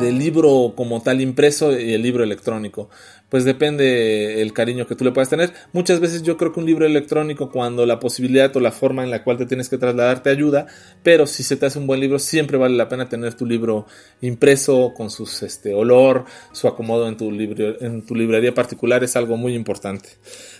del 0.00 0.18
libro 0.18 0.74
como 0.76 1.02
tal 1.02 1.20
impreso 1.20 1.78
y 1.78 1.94
el 1.94 2.02
libro 2.02 2.24
electrónico. 2.24 2.88
Pues 3.28 3.44
depende 3.44 4.42
el 4.42 4.52
cariño 4.52 4.88
que 4.88 4.96
tú 4.96 5.04
le 5.04 5.12
puedas 5.12 5.28
tener. 5.28 5.52
Muchas 5.72 6.00
veces 6.00 6.24
yo 6.24 6.36
creo 6.36 6.52
que 6.52 6.58
un 6.58 6.66
libro 6.66 6.84
electrónico 6.84 7.50
cuando 7.52 7.86
la 7.86 8.00
posibilidad 8.00 8.54
o 8.56 8.60
la 8.60 8.72
forma 8.72 9.04
en 9.04 9.10
la 9.10 9.22
cual 9.22 9.36
te 9.36 9.46
tienes 9.46 9.68
que 9.68 9.78
trasladar 9.78 10.24
te 10.24 10.30
ayuda, 10.30 10.66
pero 11.04 11.28
si 11.28 11.44
se 11.44 11.56
te 11.56 11.66
hace 11.66 11.78
un 11.78 11.86
buen 11.86 12.00
libro 12.00 12.18
siempre 12.18 12.58
vale 12.58 12.76
la 12.76 12.88
pena 12.88 13.08
tener 13.08 13.34
tu 13.34 13.46
libro 13.46 13.86
impreso 14.20 14.92
con 14.96 15.10
su 15.10 15.28
este, 15.46 15.74
olor, 15.74 16.24
su 16.52 16.66
acomodo 16.66 17.06
en 17.06 17.16
tu, 17.16 17.30
libro, 17.30 17.80
en 17.80 18.04
tu 18.04 18.16
librería 18.16 18.52
particular 18.52 19.04
es 19.04 19.14
algo 19.14 19.36
muy 19.36 19.54
importante. 19.54 20.08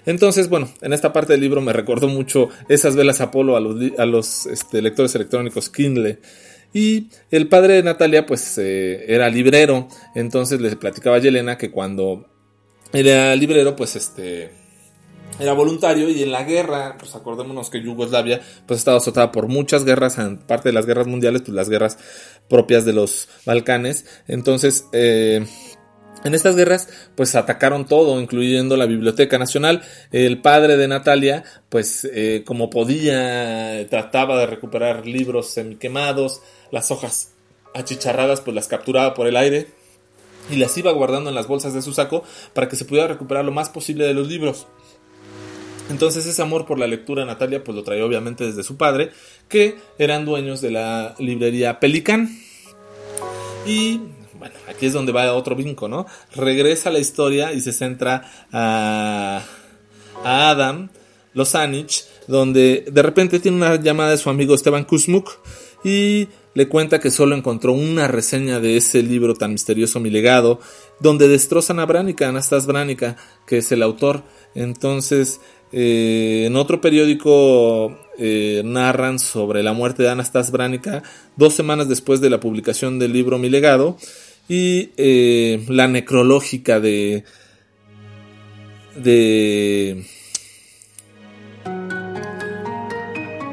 Entonces, 0.06 0.48
bueno, 0.48 0.70
en 0.80 0.92
esta 0.92 1.12
parte 1.12 1.32
del 1.32 1.40
libro 1.40 1.60
me 1.60 1.72
recordó 1.72 2.06
mucho 2.06 2.50
esas 2.68 2.94
velas 2.94 3.20
Apolo 3.20 3.56
a 3.56 3.60
los, 3.60 3.76
a 3.98 4.06
los 4.06 4.46
este, 4.46 4.80
lectores 4.80 5.12
electrónicos 5.16 5.70
Kindle 5.70 6.20
y 6.72 7.08
el 7.30 7.48
padre 7.48 7.74
de 7.74 7.82
Natalia, 7.82 8.26
pues 8.26 8.56
eh, 8.58 9.04
era 9.12 9.28
librero. 9.28 9.88
Entonces 10.14 10.60
le 10.60 10.74
platicaba 10.76 11.16
a 11.16 11.20
Yelena 11.20 11.58
que 11.58 11.70
cuando 11.70 12.26
era 12.92 13.34
librero, 13.36 13.76
pues 13.76 13.96
este. 13.96 14.52
Era 15.38 15.52
voluntario 15.54 16.10
y 16.10 16.22
en 16.22 16.32
la 16.32 16.44
guerra, 16.44 16.96
pues 16.98 17.14
acordémonos 17.14 17.70
que 17.70 17.80
Yugoslavia 17.80 18.42
pues 18.66 18.80
estaba 18.80 18.98
azotada 18.98 19.32
por 19.32 19.48
muchas 19.48 19.86
guerras, 19.86 20.18
parte 20.46 20.68
de 20.68 20.72
las 20.74 20.84
guerras 20.84 21.06
mundiales, 21.06 21.42
pues 21.42 21.54
las 21.54 21.70
guerras 21.70 21.98
propias 22.48 22.84
de 22.84 22.92
los 22.92 23.28
Balcanes. 23.46 24.04
Entonces, 24.28 24.84
eh, 24.92 25.46
en 26.24 26.34
estas 26.34 26.56
guerras, 26.56 26.88
pues 27.14 27.34
atacaron 27.34 27.86
todo, 27.86 28.20
incluyendo 28.20 28.76
la 28.76 28.86
Biblioteca 28.86 29.38
Nacional. 29.38 29.82
El 30.12 30.40
padre 30.40 30.76
de 30.76 30.88
Natalia, 30.88 31.44
pues 31.68 32.08
eh, 32.12 32.42
como 32.46 32.70
podía, 32.70 33.86
trataba 33.88 34.38
de 34.38 34.46
recuperar 34.46 35.06
libros 35.06 35.50
semiquemados, 35.50 36.42
las 36.70 36.90
hojas 36.90 37.32
achicharradas, 37.74 38.40
pues 38.40 38.54
las 38.54 38.68
capturaba 38.68 39.14
por 39.14 39.26
el 39.26 39.36
aire 39.36 39.68
y 40.50 40.56
las 40.56 40.76
iba 40.76 40.90
guardando 40.92 41.30
en 41.30 41.36
las 41.36 41.46
bolsas 41.46 41.74
de 41.74 41.82
su 41.82 41.92
saco 41.92 42.24
para 42.52 42.68
que 42.68 42.76
se 42.76 42.84
pudiera 42.84 43.08
recuperar 43.08 43.44
lo 43.44 43.52
más 43.52 43.68
posible 43.68 44.04
de 44.04 44.14
los 44.14 44.28
libros. 44.28 44.66
Entonces 45.90 46.24
ese 46.26 46.40
amor 46.40 46.66
por 46.66 46.78
la 46.78 46.86
lectura 46.86 47.24
Natalia 47.24 47.64
pues 47.64 47.74
lo 47.74 47.82
traía 47.82 48.04
obviamente 48.04 48.44
desde 48.44 48.62
su 48.62 48.76
padre, 48.76 49.10
que 49.48 49.76
eran 49.98 50.24
dueños 50.24 50.60
de 50.60 50.70
la 50.70 51.14
librería 51.18 51.80
Pelican. 51.80 52.38
Y 53.66 54.00
bueno, 54.40 54.54
aquí 54.68 54.86
es 54.86 54.94
donde 54.94 55.12
va 55.12 55.32
otro 55.34 55.54
vinco, 55.54 55.86
¿no? 55.86 56.06
Regresa 56.34 56.90
la 56.90 56.98
historia 56.98 57.52
y 57.52 57.60
se 57.60 57.72
centra 57.72 58.24
a, 58.50 59.42
a 60.24 60.50
Adam 60.50 60.88
Losanich, 61.34 62.04
donde 62.26 62.86
de 62.90 63.02
repente 63.02 63.38
tiene 63.38 63.58
una 63.58 63.76
llamada 63.76 64.10
de 64.10 64.16
su 64.16 64.30
amigo 64.30 64.54
Esteban 64.54 64.84
Kuzmuk 64.84 65.30
y 65.84 66.28
le 66.54 66.68
cuenta 66.68 66.98
que 67.00 67.10
solo 67.10 67.36
encontró 67.36 67.72
una 67.72 68.08
reseña 68.08 68.60
de 68.60 68.78
ese 68.78 69.02
libro 69.02 69.34
tan 69.34 69.52
misterioso 69.52 70.00
Mi 70.00 70.10
legado, 70.10 70.58
donde 70.98 71.28
destrozan 71.28 71.78
a 71.78 71.86
Branica, 71.86 72.28
Anastas 72.28 72.66
Branica, 72.66 73.16
que 73.46 73.58
es 73.58 73.70
el 73.72 73.82
autor. 73.82 74.22
Entonces, 74.54 75.40
eh, 75.72 76.44
en 76.46 76.56
otro 76.56 76.80
periódico 76.80 77.96
eh, 78.18 78.62
narran 78.64 79.18
sobre 79.18 79.62
la 79.62 79.72
muerte 79.72 80.02
de 80.02 80.10
Anastas 80.10 80.50
Branica 80.50 81.04
dos 81.36 81.54
semanas 81.54 81.88
después 81.88 82.20
de 82.20 82.30
la 82.30 82.40
publicación 82.40 82.98
del 82.98 83.12
libro 83.12 83.38
Mi 83.38 83.48
legado 83.48 83.96
y 84.50 84.90
eh, 84.96 85.64
la 85.68 85.86
necrológica 85.86 86.80
de 86.80 87.22
de 88.96 90.04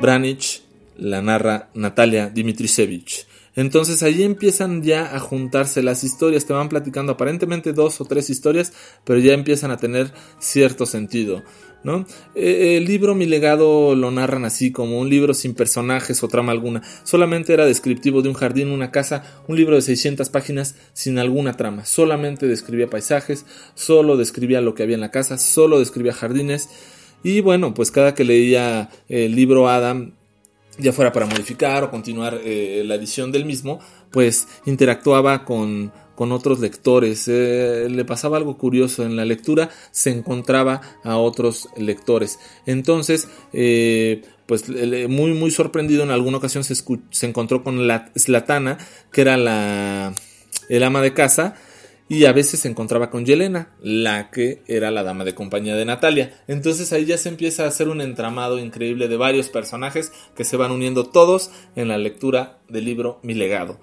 Branich 0.01 0.63
la 0.98 1.22
narra 1.22 1.70
Natalia 1.75 2.32
Dimitrisevich. 2.32 3.26
Entonces 3.57 4.03
allí 4.03 4.21
empiezan 4.21 4.83
ya 4.83 5.15
a 5.15 5.19
juntarse 5.19 5.81
las 5.81 6.03
historias, 6.03 6.45
te 6.45 6.53
van 6.53 6.69
platicando 6.69 7.13
aparentemente 7.13 7.73
dos 7.73 7.99
o 7.99 8.05
tres 8.05 8.29
historias, 8.29 8.71
pero 9.03 9.19
ya 9.19 9.33
empiezan 9.33 9.71
a 9.71 9.77
tener 9.77 10.13
cierto 10.37 10.85
sentido. 10.85 11.41
¿no? 11.83 12.05
Eh, 12.35 12.77
el 12.77 12.85
libro 12.85 13.15
Mi 13.15 13.25
legado 13.25 13.95
lo 13.95 14.11
narran 14.11 14.45
así, 14.45 14.71
como 14.71 14.99
un 14.99 15.09
libro 15.09 15.33
sin 15.33 15.55
personajes 15.55 16.21
o 16.21 16.27
trama 16.27 16.51
alguna. 16.51 16.83
Solamente 17.03 17.51
era 17.51 17.65
descriptivo 17.65 18.21
de 18.21 18.29
un 18.29 18.35
jardín, 18.35 18.69
una 18.69 18.91
casa, 18.91 19.23
un 19.47 19.55
libro 19.55 19.75
de 19.75 19.81
600 19.81 20.29
páginas 20.29 20.75
sin 20.93 21.17
alguna 21.17 21.53
trama. 21.53 21.83
Solamente 21.85 22.45
describía 22.45 22.91
paisajes, 22.91 23.47
solo 23.73 24.17
describía 24.17 24.61
lo 24.61 24.75
que 24.75 24.83
había 24.83 24.95
en 24.95 25.01
la 25.01 25.11
casa, 25.11 25.39
solo 25.39 25.79
describía 25.79 26.13
jardines. 26.13 26.69
Y 27.23 27.41
bueno, 27.41 27.73
pues 27.73 27.89
cada 27.89 28.13
que 28.13 28.23
leía 28.23 28.91
el 29.09 29.35
libro 29.35 29.67
Adam, 29.67 30.13
ya 30.77 30.93
fuera 30.93 31.12
para 31.12 31.25
modificar 31.25 31.84
o 31.84 31.91
continuar 31.91 32.39
eh, 32.43 32.84
la 32.86 32.96
edición 32.96 33.31
del 33.31 33.46
mismo, 33.46 33.79
pues 34.12 34.48
interactuaba 34.65 35.46
con 35.46 35.91
con 36.17 36.31
otros 36.31 36.60
lectores. 36.60 37.27
Eh, 37.27 37.88
le 37.91 38.03
pasaba 38.03 38.38
algo 38.38 38.57
curioso. 38.57 39.05
En 39.05 39.15
la 39.15 39.24
lectura 39.24 39.69
se 39.91 40.10
encontraba 40.10 40.81
a 41.03 41.17
otros 41.17 41.69
lectores. 41.77 42.39
Entonces, 42.65 43.29
eh, 43.53 44.24
pues 44.48 44.67
muy, 44.67 45.34
muy 45.34 45.51
sorprendido 45.51 46.01
en 46.01 46.10
alguna 46.10 46.38
ocasión 46.38 46.63
se, 46.63 46.74
se 46.74 47.25
encontró 47.27 47.63
con 47.63 47.88
la 47.88 48.12
Slatana, 48.15 48.79
que 49.12 49.22
era 49.22 49.38
la, 49.38 50.12
el 50.69 50.84
ama 50.84 51.01
de 51.03 51.13
casa. 51.13 51.53
Y 52.09 52.25
a 52.25 52.31
veces 52.31 52.61
se 52.61 52.69
encontraba 52.69 53.09
con 53.09 53.25
Yelena, 53.25 53.69
la 53.81 54.31
que 54.31 54.63
era 54.67 54.91
la 54.91 55.03
dama 55.03 55.25
de 55.25 55.35
compañía 55.35 55.75
de 55.75 55.85
Natalia. 55.85 56.41
Entonces 56.47 56.93
ahí 56.93 57.05
ya 57.05 57.17
se 57.17 57.29
empieza 57.29 57.65
a 57.65 57.67
hacer 57.67 57.89
un 57.89 57.99
entramado 57.99 58.59
increíble 58.59 59.07
de 59.07 59.17
varios 59.17 59.49
personajes 59.49 60.13
que 60.35 60.45
se 60.45 60.55
van 60.55 60.71
uniendo 60.71 61.05
todos 61.05 61.51
en 61.75 61.89
la 61.89 61.97
lectura 61.97 62.59
del 62.69 62.85
libro 62.85 63.19
Mi 63.23 63.33
legado. 63.33 63.79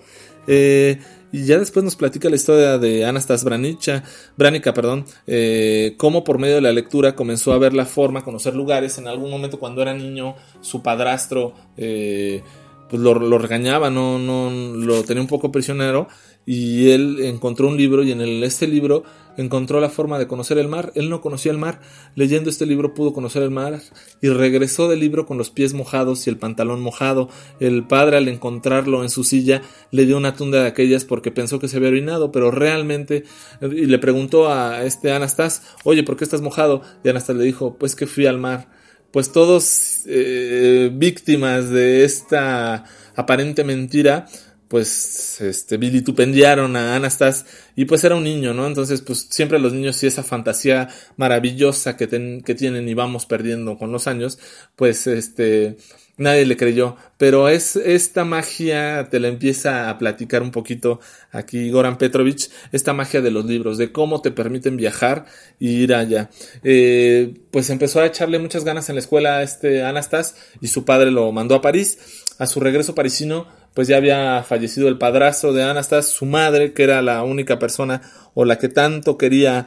Eh, 0.46 0.98
y 1.32 1.46
ya 1.46 1.58
después 1.58 1.84
nos 1.84 1.96
platica 1.96 2.30
la 2.30 2.36
historia 2.36 2.78
de 2.78 3.04
Anastas 3.04 3.42
Branica, 3.42 4.04
Branica 4.36 4.72
perdón, 4.72 5.04
eh, 5.26 5.94
cómo 5.96 6.22
por 6.22 6.38
medio 6.38 6.54
de 6.54 6.60
la 6.60 6.72
lectura 6.72 7.16
comenzó 7.16 7.52
a 7.52 7.58
ver 7.58 7.74
la 7.74 7.86
forma, 7.86 8.24
conocer 8.24 8.54
lugares. 8.54 8.98
En 8.98 9.08
algún 9.08 9.30
momento 9.30 9.58
cuando 9.58 9.82
era 9.82 9.94
niño, 9.94 10.36
su 10.60 10.80
padrastro 10.82 11.54
eh, 11.76 12.42
pues 12.88 13.02
lo, 13.02 13.38
regañaba, 13.38 13.90
no, 13.90 14.20
no, 14.20 14.50
lo 14.50 15.02
tenía 15.02 15.22
un 15.22 15.26
poco 15.26 15.50
prisionero. 15.50 16.06
Y 16.46 16.90
él 16.90 17.18
encontró 17.22 17.68
un 17.68 17.76
libro 17.76 18.02
y 18.02 18.12
en 18.12 18.20
este 18.42 18.66
libro 18.66 19.04
encontró 19.36 19.80
la 19.80 19.88
forma 19.88 20.18
de 20.18 20.26
conocer 20.26 20.58
el 20.58 20.68
mar. 20.68 20.92
Él 20.94 21.10
no 21.10 21.20
conocía 21.20 21.52
el 21.52 21.58
mar. 21.58 21.80
Leyendo 22.14 22.50
este 22.50 22.66
libro 22.66 22.94
pudo 22.94 23.12
conocer 23.12 23.42
el 23.42 23.50
mar 23.50 23.80
y 24.20 24.28
regresó 24.28 24.88
del 24.88 25.00
libro 25.00 25.26
con 25.26 25.38
los 25.38 25.50
pies 25.50 25.74
mojados 25.74 26.26
y 26.26 26.30
el 26.30 26.36
pantalón 26.36 26.80
mojado. 26.80 27.28
El 27.60 27.86
padre 27.86 28.18
al 28.18 28.28
encontrarlo 28.28 29.02
en 29.02 29.10
su 29.10 29.24
silla 29.24 29.62
le 29.90 30.06
dio 30.06 30.16
una 30.16 30.34
tunda 30.34 30.62
de 30.62 30.68
aquellas 30.68 31.04
porque 31.04 31.30
pensó 31.30 31.58
que 31.58 31.68
se 31.68 31.78
había 31.78 31.88
orinado, 31.88 32.30
pero 32.30 32.50
realmente 32.50 33.24
y 33.60 33.86
le 33.86 33.98
preguntó 33.98 34.48
a 34.50 34.84
este 34.84 35.12
Anastas, 35.12 35.62
oye, 35.84 36.02
¿por 36.02 36.16
qué 36.16 36.24
estás 36.24 36.42
mojado? 36.42 36.82
Y 37.02 37.08
Anastas 37.08 37.36
le 37.36 37.44
dijo, 37.44 37.76
pues 37.78 37.96
que 37.96 38.06
fui 38.06 38.26
al 38.26 38.38
mar. 38.38 38.68
Pues 39.10 39.30
todos 39.30 40.00
eh, 40.06 40.90
víctimas 40.92 41.70
de 41.70 42.04
esta 42.04 42.84
aparente 43.14 43.62
mentira, 43.62 44.26
pues 44.74 45.40
este 45.40 45.76
vitupendiaron 45.76 46.74
a 46.74 46.96
Anastas 46.96 47.46
y 47.76 47.84
pues 47.84 48.02
era 48.02 48.16
un 48.16 48.24
niño, 48.24 48.54
¿no? 48.54 48.66
Entonces 48.66 49.02
pues 49.02 49.28
siempre 49.30 49.60
los 49.60 49.72
niños 49.72 50.02
y 50.02 50.08
esa 50.08 50.24
fantasía 50.24 50.88
maravillosa 51.16 51.96
que, 51.96 52.08
que 52.44 52.54
tienen 52.56 52.88
y 52.88 52.94
vamos 52.94 53.24
perdiendo 53.24 53.78
con 53.78 53.92
los 53.92 54.08
años, 54.08 54.36
pues 54.74 55.06
este 55.06 55.76
nadie 56.16 56.44
le 56.44 56.56
creyó, 56.56 56.96
pero 57.18 57.48
es 57.48 57.76
esta 57.76 58.24
magia 58.24 59.08
te 59.08 59.20
la 59.20 59.28
empieza 59.28 59.90
a 59.90 59.96
platicar 59.96 60.42
un 60.42 60.50
poquito 60.50 60.98
aquí 61.30 61.70
Goran 61.70 61.96
Petrovich, 61.96 62.50
esta 62.72 62.92
magia 62.92 63.20
de 63.20 63.30
los 63.30 63.44
libros, 63.44 63.78
de 63.78 63.92
cómo 63.92 64.22
te 64.22 64.32
permiten 64.32 64.76
viajar 64.76 65.26
y 65.60 65.68
ir 65.82 65.94
allá. 65.94 66.30
Eh, 66.64 67.32
pues 67.52 67.70
empezó 67.70 68.00
a 68.00 68.06
echarle 68.06 68.40
muchas 68.40 68.64
ganas 68.64 68.88
en 68.88 68.96
la 68.96 69.02
escuela 69.02 69.36
a 69.36 69.42
este 69.44 69.84
Anastas 69.84 70.34
y 70.60 70.66
su 70.66 70.84
padre 70.84 71.12
lo 71.12 71.30
mandó 71.30 71.54
a 71.54 71.62
París. 71.62 72.22
A 72.36 72.46
su 72.46 72.58
regreso 72.58 72.96
parisino 72.96 73.46
pues 73.74 73.88
ya 73.88 73.96
había 73.96 74.42
fallecido 74.44 74.88
el 74.88 74.98
padrastro 74.98 75.52
de 75.52 75.64
Anastas, 75.64 76.08
su 76.08 76.26
madre, 76.26 76.72
que 76.72 76.84
era 76.84 77.02
la 77.02 77.22
única 77.24 77.58
persona 77.58 78.02
o 78.34 78.44
la 78.44 78.58
que 78.58 78.68
tanto 78.68 79.18
quería 79.18 79.66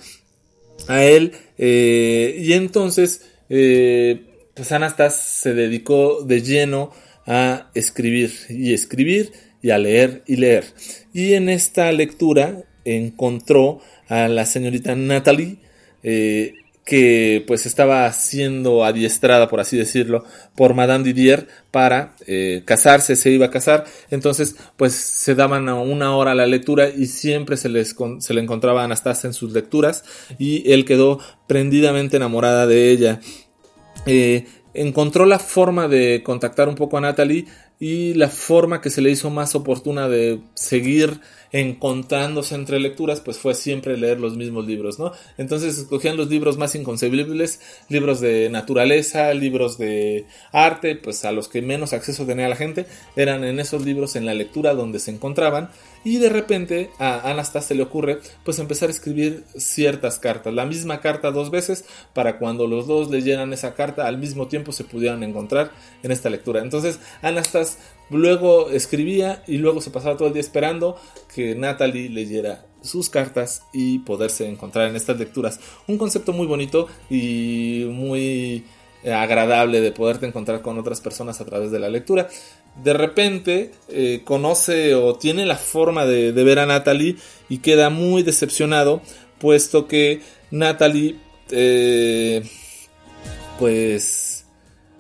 a 0.88 1.04
él, 1.04 1.34
eh, 1.58 2.38
y 2.40 2.54
entonces, 2.54 3.22
eh, 3.50 4.22
pues 4.54 4.72
Anastas 4.72 5.16
se 5.16 5.54
dedicó 5.54 6.24
de 6.24 6.42
lleno 6.42 6.92
a 7.26 7.70
escribir 7.74 8.32
y 8.50 8.74
escribir 8.74 9.32
y 9.62 9.72
a 9.72 9.78
leer 9.78 10.24
y 10.28 10.38
leer. 10.38 10.66
Y 11.14 11.34
en 11.34 11.50
esta 11.50 11.92
lectura 11.92 12.64
encontró 12.86 13.82
a 14.08 14.28
la 14.28 14.46
señorita 14.46 14.96
Natalie, 14.96 15.58
eh, 16.04 16.54
que 16.88 17.44
pues 17.46 17.66
estaba 17.66 18.10
siendo 18.14 18.86
adiestrada, 18.86 19.50
por 19.50 19.60
así 19.60 19.76
decirlo, 19.76 20.24
por 20.56 20.74
Madame 20.74 21.04
Didier 21.04 21.50
para 21.70 22.16
eh, 22.26 22.64
casarse, 22.64 23.18
se 23.18 23.30
iba 23.30 23.48
a 23.48 23.52
casar, 23.52 23.84
entonces 24.10 24.56
pues 24.78 24.94
se 24.94 25.36
daban 25.36 25.68
una 25.68 26.16
hora 26.16 26.32
a 26.32 26.36
la 26.36 26.46
lectura 26.46 26.88
y 26.90 27.08
siempre 27.08 27.58
se, 27.58 27.68
les, 27.68 27.94
se 28.20 28.34
le 28.34 28.42
encontraba 28.42 28.84
a 28.84 28.86
Anastasia 28.86 29.28
en 29.28 29.34
sus 29.34 29.52
lecturas 29.52 30.06
y 30.40 30.72
él 30.72 30.86
quedó 30.86 31.20
prendidamente 31.46 32.16
enamorada 32.16 32.66
de 32.66 32.90
ella. 32.90 33.20
Eh, 34.06 34.46
encontró 34.74 35.26
la 35.26 35.40
forma 35.40 35.90
de 35.90 36.24
contactar 36.24 36.70
un 36.70 36.76
poco 36.76 36.98
a 36.98 37.02
Natalie 37.02 37.48
y 37.82 38.14
la 38.14 38.30
forma 38.30 38.80
que 38.80 38.90
se 38.90 39.02
le 39.02 39.12
hizo 39.12 39.30
más 39.30 39.56
oportuna 39.56 40.08
de 40.08 40.40
seguir 40.54 41.20
encontrándose 41.52 42.56
entre 42.56 42.80
lecturas, 42.80 43.22
pues 43.22 43.38
fue 43.38 43.56
siempre 43.56 43.98
leer 43.98 44.20
los 44.20 44.36
mismos 44.36 44.66
libros, 44.66 45.00
¿no? 45.00 45.12
Entonces 45.38 45.78
escogían 45.78 46.18
los 46.18 46.30
libros 46.30 46.58
más 46.58 46.76
inconcebibles, 46.76 47.62
libros 47.90 48.20
de 48.20 48.50
naturaleza, 48.50 49.34
libros 49.34 49.78
de 49.78 50.26
arte, 50.52 50.96
pues 50.96 51.26
a 51.26 51.32
los 51.32 51.48
que 51.48 51.62
menos 51.62 51.94
acceso 51.94 52.26
tenía 52.26 52.50
la 52.50 52.56
gente, 52.56 52.86
eran 53.16 53.44
en 53.44 53.60
esos 53.60 53.86
libros 53.86 54.16
en 54.16 54.26
la 54.26 54.34
lectura 54.34 54.74
donde 54.74 55.00
se 55.00 55.12
encontraban 55.12 55.70
y 56.04 56.18
de 56.18 56.30
repente 56.30 56.90
a 57.00 57.30
Anastasia 57.30 57.76
le 57.76 57.84
ocurre 57.84 58.20
pues 58.44 58.60
empezar 58.60 58.90
a 58.90 58.92
escribir 58.92 59.44
ciertas 59.56 60.20
cartas, 60.20 60.54
la 60.54 60.66
misma 60.66 61.02
carta 61.02 61.32
dos 61.32 61.52
veces 61.52 61.86
para 62.14 62.38
cuando 62.38 62.68
los 62.68 62.88
dos 62.88 63.10
leyeran 63.10 63.54
esa 63.54 63.74
carta 63.74 64.08
al 64.08 64.18
mismo 64.18 64.48
tiempo 64.48 64.72
se 64.72 64.84
pudieran 64.84 65.24
encontrar 65.24 65.72
en 66.04 66.12
esta 66.12 66.30
lectura. 66.30 66.62
Entonces 66.62 67.00
Anastasia 67.22 67.78
luego 68.10 68.70
escribía 68.70 69.44
y 69.48 69.58
luego 69.58 69.82
se 69.82 69.92
pasaba 69.92 70.18
todo 70.18 70.28
el 70.28 70.34
día 70.34 70.42
esperando 70.42 70.98
que 71.34 71.56
Natalie 71.56 72.10
leyera 72.10 72.66
sus 72.82 73.10
cartas 73.10 73.64
y 73.74 74.00
poderse 74.00 74.48
encontrar 74.48 74.90
en 74.90 74.96
estas 74.96 75.18
lecturas. 75.18 75.60
Un 75.88 75.98
concepto 75.98 76.34
muy 76.34 76.48
bonito 76.48 76.88
y 77.10 77.88
muy 77.92 78.66
agradable 79.06 79.82
de 79.82 79.92
poderte 79.92 80.26
encontrar 80.26 80.62
con 80.62 80.78
otras 80.80 81.02
personas 81.02 81.40
a 81.40 81.46
través 81.46 81.72
de 81.72 81.80
la 81.80 81.90
lectura 81.90 82.28
de 82.84 82.94
repente 82.94 83.72
eh, 83.90 84.22
conoce 84.24 84.96
o 84.96 85.16
tiene 85.16 85.46
la 85.46 85.56
forma 85.56 86.06
de, 86.06 86.32
ver 86.32 86.60
a 86.60 86.66
Natalie 86.66 87.16
y 87.50 87.60
queda 87.60 87.90
muy 87.90 88.24
decepcionado, 88.24 89.02
puesto 89.40 89.88
que 89.88 90.22
Natalie, 90.52 91.16
eh, 91.52 92.44
pues, 93.60 94.27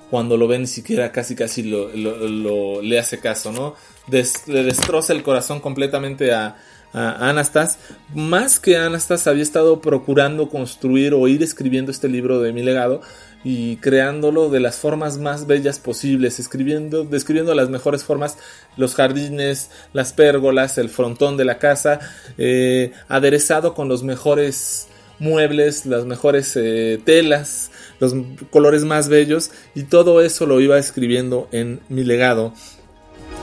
cuando 0.09 0.37
lo 0.37 0.47
ve 0.47 0.59
ni 0.59 0.67
siquiera 0.67 1.11
casi 1.11 1.35
casi 1.35 1.63
lo, 1.63 2.81
le 2.81 2.99
hace 2.99 3.19
caso, 3.19 3.51
¿no? 3.51 3.75
le 4.09 4.63
destroza 4.63 5.13
el 5.13 5.23
corazón 5.23 5.59
completamente 5.59 6.33
a, 6.33 6.55
a 6.93 7.29
Anastas. 7.29 7.77
Más 8.15 8.59
que 8.59 8.77
Anastas 8.77 9.27
había 9.27 9.43
estado 9.43 9.81
procurando 9.81 10.49
construir 10.49 11.13
o 11.13 11.27
ir 11.27 11.43
escribiendo 11.43 11.91
este 11.91 12.07
libro 12.07 12.39
de 12.39 12.53
mi 12.53 12.63
legado, 12.63 13.01
y 13.43 13.77
creándolo 13.77 14.49
de 14.49 14.59
las 14.59 14.75
formas 14.75 15.17
más 15.17 15.47
bellas 15.47 15.79
posibles, 15.79 16.39
escribiendo, 16.39 17.03
describiendo 17.03 17.53
las 17.55 17.69
mejores 17.69 18.03
formas, 18.03 18.37
los 18.75 18.95
jardines, 18.95 19.69
las 19.93 20.11
pérgolas, 20.13 20.77
el 20.77 20.89
frontón 20.89 21.37
de 21.37 21.45
la 21.45 21.57
casa, 21.57 21.99
eh, 22.37 22.91
aderezado 23.07 23.73
con 23.73 23.87
los 23.87 24.03
mejores 24.03 24.87
muebles, 25.19 25.85
las 25.85 26.05
mejores 26.05 26.57
eh, 26.57 26.99
telas, 27.05 27.71
los 27.99 28.13
colores 28.49 28.83
más 28.83 29.09
bellos 29.09 29.51
y 29.75 29.83
todo 29.83 30.21
eso 30.21 30.45
lo 30.45 30.59
iba 30.61 30.77
escribiendo 30.77 31.47
en 31.51 31.81
mi 31.89 32.03
legado. 32.03 32.53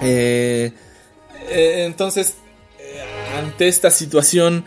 Eh, 0.02 0.72
entonces, 1.50 2.34
ante 3.36 3.68
esta 3.68 3.90
situación, 3.90 4.64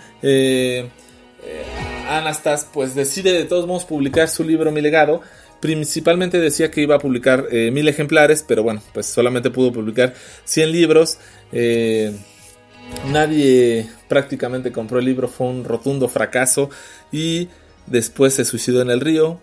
Anastas 2.09 2.67
pues 2.71 2.95
decide 2.95 3.33
de 3.33 3.45
todos 3.45 3.67
modos 3.67 3.85
publicar 3.85 4.29
su 4.29 4.43
libro 4.43 4.71
Mi 4.71 4.81
legado. 4.81 5.21
Principalmente 5.59 6.39
decía 6.39 6.69
que 6.69 6.81
iba 6.81 6.95
a 6.95 6.99
publicar 6.99 7.47
eh, 7.51 7.71
mil 7.71 7.87
ejemplares, 7.87 8.43
pero 8.47 8.63
bueno, 8.63 8.81
pues 8.93 9.07
solamente 9.07 9.49
pudo 9.49 9.71
publicar 9.71 10.13
100 10.45 10.71
libros. 10.71 11.17
Eh, 11.51 12.15
nadie 13.11 13.89
prácticamente 14.07 14.71
compró 14.71 14.99
el 14.99 15.05
libro, 15.05 15.27
fue 15.27 15.47
un 15.47 15.63
rotundo 15.63 16.07
fracaso 16.07 16.69
y 17.11 17.49
después 17.87 18.35
se 18.35 18.45
suicidó 18.45 18.81
en 18.81 18.91
el 18.91 19.01
río, 19.01 19.39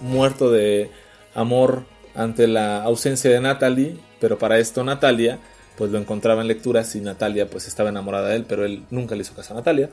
muerto 0.00 0.50
de 0.50 0.90
amor 1.34 1.84
ante 2.14 2.46
la 2.46 2.82
ausencia 2.82 3.30
de 3.30 3.40
Natalie, 3.40 3.96
pero 4.20 4.38
para 4.38 4.58
esto 4.58 4.82
Natalia 4.84 5.38
pues 5.76 5.90
lo 5.90 5.98
encontraba 5.98 6.40
en 6.40 6.48
lecturas 6.48 6.94
y 6.96 7.00
Natalia 7.00 7.48
pues 7.48 7.66
estaba 7.66 7.90
enamorada 7.90 8.28
de 8.28 8.36
él, 8.36 8.46
pero 8.48 8.64
él 8.64 8.84
nunca 8.90 9.14
le 9.14 9.22
hizo 9.22 9.34
caso 9.34 9.52
a 9.52 9.56
Natalia. 9.56 9.90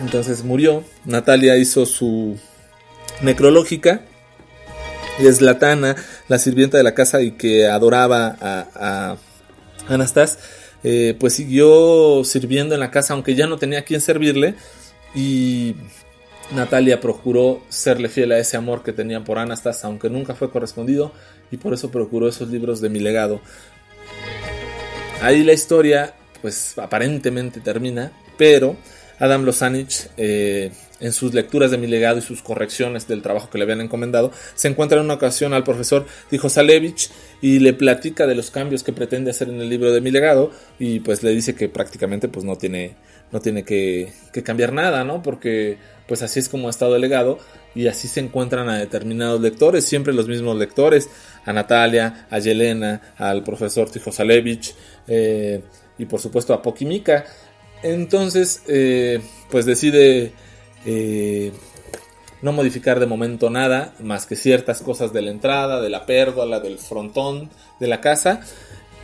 Entonces 0.00 0.44
murió. 0.44 0.84
Natalia 1.04 1.56
hizo 1.56 1.84
su 1.86 2.38
necrológica. 3.22 4.02
Y 5.18 5.26
es 5.26 5.40
Latana, 5.40 5.96
la 6.28 6.38
sirvienta 6.38 6.76
de 6.78 6.84
la 6.84 6.94
casa 6.94 7.20
y 7.22 7.32
que 7.32 7.66
adoraba 7.66 8.36
a, 8.40 9.16
Anastas, 9.88 10.38
eh, 10.84 11.16
pues 11.18 11.32
siguió 11.32 12.22
sirviendo 12.24 12.74
en 12.74 12.80
la 12.80 12.92
casa, 12.92 13.14
aunque 13.14 13.34
ya 13.34 13.48
no 13.48 13.58
tenía 13.58 13.80
a 13.80 13.82
quien 13.82 14.00
servirle. 14.00 14.54
Y 15.16 15.74
Natalia 16.52 17.00
procuró 17.00 17.62
serle 17.68 18.08
fiel 18.08 18.32
a 18.32 18.38
ese 18.38 18.56
amor 18.56 18.82
que 18.82 18.92
tenía 18.92 19.22
por 19.22 19.38
Anastas, 19.38 19.84
aunque 19.84 20.08
nunca 20.08 20.34
fue 20.34 20.50
correspondido, 20.50 21.12
y 21.50 21.58
por 21.58 21.74
eso 21.74 21.90
procuró 21.90 22.28
esos 22.28 22.48
libros 22.48 22.80
de 22.80 22.88
mi 22.88 23.00
legado. 23.00 23.40
Ahí 25.20 25.42
la 25.42 25.52
historia, 25.52 26.14
pues 26.40 26.78
aparentemente 26.78 27.60
termina, 27.60 28.12
pero 28.38 28.76
Adam 29.18 29.44
Losanich, 29.44 30.08
eh, 30.16 30.70
en 31.00 31.12
sus 31.12 31.34
lecturas 31.34 31.70
de 31.70 31.78
mi 31.78 31.86
legado 31.86 32.18
y 32.18 32.22
sus 32.22 32.42
correcciones 32.42 33.06
del 33.06 33.22
trabajo 33.22 33.50
que 33.50 33.58
le 33.58 33.64
habían 33.64 33.80
encomendado, 33.80 34.32
se 34.54 34.68
encuentra 34.68 34.98
en 34.98 35.04
una 35.04 35.14
ocasión 35.14 35.52
al 35.54 35.64
profesor 35.64 36.06
Dijo 36.30 36.48
Salevich 36.48 37.10
y 37.40 37.58
le 37.58 37.72
platica 37.72 38.26
de 38.26 38.34
los 38.34 38.50
cambios 38.50 38.82
que 38.82 38.92
pretende 38.92 39.30
hacer 39.30 39.48
en 39.48 39.60
el 39.60 39.68
libro 39.68 39.92
de 39.92 40.00
mi 40.00 40.10
legado 40.10 40.50
y 40.78 41.00
pues 41.00 41.22
le 41.22 41.30
dice 41.30 41.54
que 41.54 41.68
prácticamente 41.68 42.28
pues 42.28 42.44
no 42.44 42.56
tiene, 42.56 42.96
no 43.30 43.40
tiene 43.40 43.64
que 43.64 44.12
cambiar 44.44 44.72
nada, 44.72 45.04
¿no? 45.04 45.22
Porque 45.22 45.78
pues 46.08 46.22
así 46.22 46.40
es 46.40 46.48
como 46.48 46.66
ha 46.66 46.70
estado 46.70 46.96
el 46.96 47.02
legado 47.02 47.38
y 47.74 47.86
así 47.86 48.08
se 48.08 48.20
encuentran 48.20 48.68
a 48.68 48.78
determinados 48.78 49.40
lectores, 49.40 49.84
siempre 49.84 50.12
los 50.12 50.26
mismos 50.26 50.56
lectores, 50.56 51.08
a 51.44 51.52
Natalia, 51.52 52.26
a 52.30 52.38
Yelena, 52.38 53.14
al 53.18 53.44
profesor 53.44 53.90
Tijo 53.90 54.10
Salevich 54.10 54.74
eh, 55.06 55.62
y 55.98 56.06
por 56.06 56.20
supuesto 56.20 56.54
a 56.54 56.62
Pokimika. 56.62 57.26
Entonces, 57.82 58.62
eh, 58.66 59.20
pues 59.50 59.66
decide 59.66 60.32
eh, 60.84 61.52
no 62.42 62.52
modificar 62.52 63.00
de 63.00 63.06
momento 63.06 63.50
nada, 63.50 63.94
más 64.00 64.26
que 64.26 64.34
ciertas 64.34 64.80
cosas 64.80 65.12
de 65.12 65.22
la 65.22 65.30
entrada, 65.30 65.80
de 65.80 65.90
la 65.90 66.06
pérgola, 66.06 66.60
del 66.60 66.78
frontón 66.78 67.50
de 67.80 67.86
la 67.86 68.00
casa. 68.00 68.40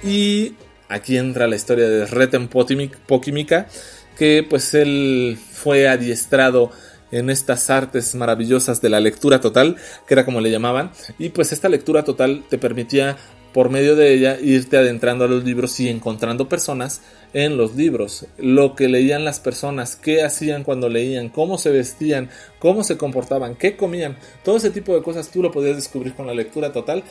Y 0.03 0.55
aquí 0.88 1.17
entra 1.17 1.47
la 1.47 1.57
historia 1.57 1.88
de 1.88 2.07
Reten 2.07 2.49
Pokimika, 2.49 3.69
que 4.17 4.47
pues 4.49 4.75
él 4.75 5.38
fue 5.53 5.88
adiestrado 5.88 6.71
en 7.14 7.31
estas 7.31 7.70
artes 7.70 8.14
maravillosas 8.14 8.81
de 8.81 8.90
la 8.90 9.00
lectura 9.00 9.40
total, 9.40 9.77
que 10.07 10.14
era 10.14 10.24
como 10.24 10.40
le 10.40 10.50
llamaban, 10.50 10.90
y 11.18 11.31
pues 11.31 11.53
esta 11.53 11.68
lectura 11.68 12.05
total 12.05 12.44
te 12.48 12.59
permitía 12.59 13.16
por 13.53 13.70
medio 13.70 13.94
de 13.94 14.12
ella 14.12 14.37
irte 14.40 14.77
adentrando 14.77 15.24
a 15.24 15.29
los 15.29 15.44
libros 15.44 15.79
y 15.79 15.88
encontrando 15.88 16.48
personas 16.48 17.03
en 17.33 17.57
los 17.57 17.77
libros, 17.77 18.27
lo 18.37 18.74
que 18.74 18.88
leían 18.88 19.24
las 19.24 19.38
personas, 19.38 19.94
qué 19.94 20.24
hacían 20.24 20.64
cuando 20.64 20.88
leían, 20.88 21.29
cómo 21.29 21.57
se 21.57 21.70
vestían, 21.70 22.31
cómo 22.59 22.83
se 22.83 22.96
comportaban, 22.96 23.55
qué 23.55 23.77
comían, 23.77 24.16
todo 24.42 24.57
ese 24.57 24.70
tipo 24.70 24.92
de 24.92 25.03
cosas 25.03 25.31
tú 25.31 25.40
lo 25.40 25.53
podías 25.53 25.77
descubrir 25.77 26.14
con 26.14 26.27
la 26.27 26.35
lectura 26.35 26.72
total 26.72 27.05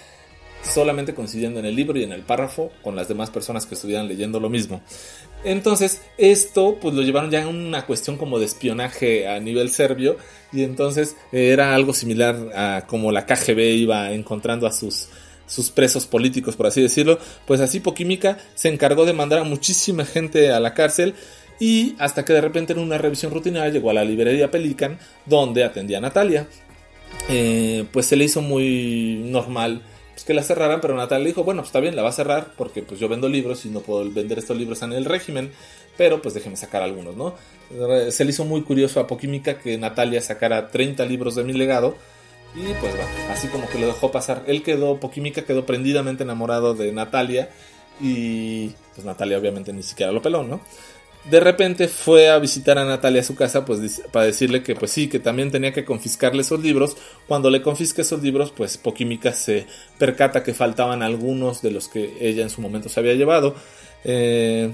solamente 0.63 1.13
coincidiendo 1.13 1.59
en 1.59 1.65
el 1.65 1.75
libro 1.75 1.99
y 1.99 2.03
en 2.03 2.11
el 2.11 2.21
párrafo 2.21 2.71
con 2.81 2.95
las 2.95 3.07
demás 3.07 3.29
personas 3.29 3.65
que 3.65 3.75
estuvieran 3.75 4.07
leyendo 4.07 4.39
lo 4.39 4.49
mismo. 4.49 4.81
Entonces, 5.43 6.01
esto 6.17 6.77
pues 6.81 6.93
lo 6.93 7.01
llevaron 7.01 7.29
ya 7.29 7.43
a 7.43 7.47
una 7.47 7.85
cuestión 7.85 8.17
como 8.17 8.39
de 8.39 8.45
espionaje 8.45 9.27
a 9.27 9.39
nivel 9.39 9.69
serbio 9.69 10.17
y 10.51 10.63
entonces 10.63 11.17
era 11.31 11.75
algo 11.75 11.93
similar 11.93 12.35
a 12.55 12.85
como 12.87 13.11
la 13.11 13.25
KGB 13.25 13.59
iba 13.59 14.11
encontrando 14.11 14.67
a 14.67 14.71
sus 14.71 15.09
sus 15.45 15.69
presos 15.69 16.07
políticos, 16.07 16.55
por 16.55 16.67
así 16.67 16.81
decirlo, 16.81 17.19
pues 17.45 17.59
así 17.59 17.81
Pokimika 17.81 18.37
se 18.55 18.69
encargó 18.69 19.05
de 19.05 19.11
mandar 19.11 19.39
a 19.39 19.43
muchísima 19.43 20.05
gente 20.05 20.51
a 20.51 20.59
la 20.61 20.73
cárcel 20.73 21.15
y 21.59 21.95
hasta 21.99 22.25
que 22.25 22.33
de 22.33 22.41
repente 22.41 22.73
en 22.73 22.79
una 22.79 22.97
revisión 22.97 23.31
rutinaria 23.31 23.71
llegó 23.71 23.89
a 23.89 23.93
la 23.93 24.03
librería 24.03 24.49
Pelican 24.49 24.97
donde 25.25 25.63
atendía 25.63 25.99
a 25.99 26.01
Natalia. 26.01 26.47
Eh, 27.29 27.85
pues 27.91 28.07
se 28.07 28.15
le 28.15 28.25
hizo 28.25 28.41
muy 28.41 29.21
normal 29.25 29.83
pues 30.23 30.27
que 30.27 30.33
la 30.33 30.43
cerraran, 30.43 30.79
pero 30.79 30.95
Natalia 30.95 31.27
dijo, 31.27 31.43
bueno, 31.43 31.61
pues 31.61 31.69
está 31.69 31.81
bien, 31.81 31.97
la 31.97 32.01
va 32.01 32.09
a 32.09 32.13
cerrar 32.13 32.53
porque 32.55 32.81
pues 32.81 32.97
yo 32.97 33.09
vendo 33.09 33.27
libros 33.27 33.65
y 33.65 33.69
no 33.69 33.81
puedo 33.81 34.09
vender 34.09 34.39
estos 34.39 34.55
libros 34.55 34.81
en 34.81 34.93
el 34.93 35.03
régimen, 35.03 35.51
pero 35.97 36.21
pues 36.21 36.33
déjeme 36.33 36.55
sacar 36.55 36.81
algunos, 36.81 37.17
¿no? 37.17 37.35
Se 38.09 38.23
le 38.23 38.29
hizo 38.29 38.45
muy 38.45 38.61
curioso 38.61 39.01
a 39.01 39.07
Poquímica 39.07 39.59
que 39.59 39.77
Natalia 39.77 40.21
sacara 40.21 40.71
30 40.71 41.05
libros 41.07 41.35
de 41.35 41.43
mi 41.43 41.51
legado 41.51 41.97
y 42.55 42.61
pues 42.79 42.95
bueno, 42.95 43.09
así 43.31 43.49
como 43.49 43.67
que 43.67 43.77
lo 43.77 43.87
dejó 43.87 44.11
pasar. 44.11 44.43
Él 44.47 44.63
quedó, 44.63 44.97
Poquímica 44.97 45.43
quedó 45.43 45.65
prendidamente 45.65 46.23
enamorado 46.23 46.73
de 46.73 46.93
Natalia 46.93 47.49
y 47.99 48.69
pues 48.95 49.05
Natalia 49.05 49.37
obviamente 49.37 49.73
ni 49.73 49.83
siquiera 49.83 50.13
lo 50.13 50.21
peló, 50.21 50.43
¿no? 50.43 50.61
De 51.29 51.39
repente 51.39 51.87
fue 51.87 52.29
a 52.29 52.37
visitar 52.37 52.77
a 52.77 52.85
Natalia 52.85 53.21
a 53.21 53.23
su 53.23 53.35
casa 53.35 53.63
pues 53.63 54.01
para 54.11 54.25
decirle 54.25 54.61
que 54.61 54.75
pues 54.75 54.91
sí, 54.91 55.07
que 55.07 55.19
también 55.19 55.51
tenía 55.51 55.71
que 55.71 55.85
confiscarle 55.85 56.41
esos 56.41 56.61
libros. 56.61 56.97
Cuando 57.27 57.49
le 57.49 57.61
confisque 57.61 58.01
esos 58.01 58.21
libros, 58.21 58.51
pues 58.51 58.77
Poquímica 58.77 59.31
se 59.31 59.65
percata 59.97 60.43
que 60.43 60.53
faltaban 60.53 61.01
algunos 61.01 61.61
de 61.61 61.71
los 61.71 61.87
que 61.87 62.17
ella 62.19 62.43
en 62.43 62.49
su 62.49 62.61
momento 62.61 62.89
se 62.89 62.99
había 62.99 63.13
llevado. 63.13 63.55
Eh, 64.03 64.73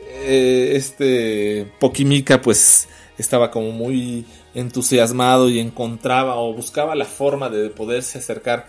eh, 0.00 0.72
este 0.74 1.70
Poquímica 1.78 2.40
pues 2.40 2.88
estaba 3.18 3.50
como 3.50 3.70
muy 3.70 4.24
entusiasmado 4.54 5.50
y 5.50 5.58
encontraba 5.58 6.36
o 6.36 6.54
buscaba 6.54 6.94
la 6.94 7.04
forma 7.04 7.50
de 7.50 7.68
poderse 7.68 8.18
acercar 8.18 8.68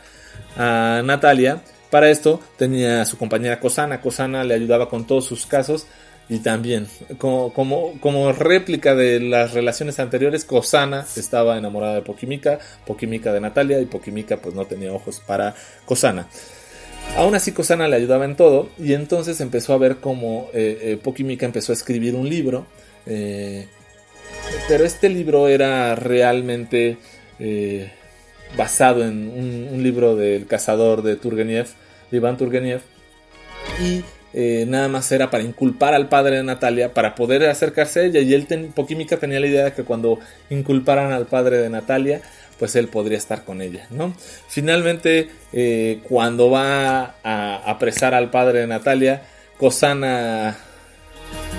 a 0.57 1.01
Natalia. 1.05 1.63
Para 1.89 2.09
esto 2.09 2.41
tenía 2.57 3.01
a 3.01 3.05
su 3.05 3.17
compañera 3.17 3.61
Cosana. 3.61 4.01
Cosana 4.01 4.43
le 4.43 4.53
ayudaba 4.53 4.89
con 4.89 5.07
todos 5.07 5.25
sus 5.25 5.45
casos 5.45 5.87
y 6.31 6.39
también, 6.39 6.87
como, 7.17 7.51
como, 7.51 8.31
réplica 8.31 8.95
de 8.95 9.19
las 9.19 9.51
relaciones 9.51 9.99
anteriores, 9.99 10.45
Kosana 10.45 11.05
estaba 11.17 11.57
enamorada 11.57 11.95
de 11.95 12.03
Pokimika, 12.03 12.57
Pokimika 12.87 13.33
de 13.33 13.41
Natalia 13.41 13.81
y 13.81 13.85
Pokimika 13.85 14.37
pues 14.37 14.55
no 14.55 14.65
tenía 14.65 14.93
ojos 14.93 15.19
para 15.19 15.53
Kosana. 15.83 16.29
Aún 17.17 17.35
así 17.35 17.51
Kosana 17.51 17.89
le 17.89 17.97
ayudaba 17.97 18.23
en 18.23 18.37
todo 18.37 18.69
y 18.79 18.93
entonces 18.93 19.41
empezó 19.41 19.73
a 19.73 19.77
ver 19.77 19.97
cómo 19.97 20.49
eh, 20.53 20.79
eh 20.81 20.97
Pokimika 21.03 21.45
empezó 21.45 21.73
a 21.73 21.75
escribir 21.75 22.15
un 22.15 22.29
libro. 22.29 22.65
Eh, 23.05 23.67
pero 24.69 24.85
este 24.85 25.09
libro 25.09 25.49
era 25.49 25.95
realmente 25.95 26.97
eh, 27.39 27.91
basado 28.55 29.03
en 29.03 29.27
un, 29.27 29.67
un, 29.69 29.83
libro 29.83 30.15
del 30.15 30.47
cazador 30.47 31.01
de 31.01 31.17
Turgenev, 31.17 31.67
de 32.09 32.17
Iván 32.17 32.37
Turgenev. 32.37 32.79
Y 33.83 34.05
eh, 34.33 34.65
nada 34.67 34.87
más 34.87 35.11
era 35.11 35.29
para 35.29 35.43
inculpar 35.43 35.93
al 35.93 36.07
padre 36.07 36.37
de 36.37 36.43
Natalia 36.43 36.93
para 36.93 37.15
poder 37.15 37.45
acercarse 37.49 37.99
a 37.99 38.03
ella 38.03 38.21
y 38.21 38.33
él 38.33 38.47
ten, 38.47 38.71
Poquímica 38.71 39.17
tenía 39.17 39.39
la 39.41 39.47
idea 39.47 39.65
de 39.65 39.73
que 39.73 39.83
cuando 39.83 40.19
inculparan 40.49 41.11
al 41.11 41.25
padre 41.25 41.57
de 41.57 41.69
Natalia 41.69 42.21
pues 42.57 42.75
él 42.75 42.87
podría 42.87 43.17
estar 43.17 43.43
con 43.43 43.61
ella 43.61 43.87
¿no? 43.89 44.15
finalmente 44.47 45.29
eh, 45.51 45.99
cuando 46.07 46.49
va 46.49 47.15
a 47.23 47.57
apresar 47.65 48.13
al 48.13 48.29
padre 48.29 48.59
de 48.59 48.67
Natalia 48.67 49.23
Cosana 49.57 50.57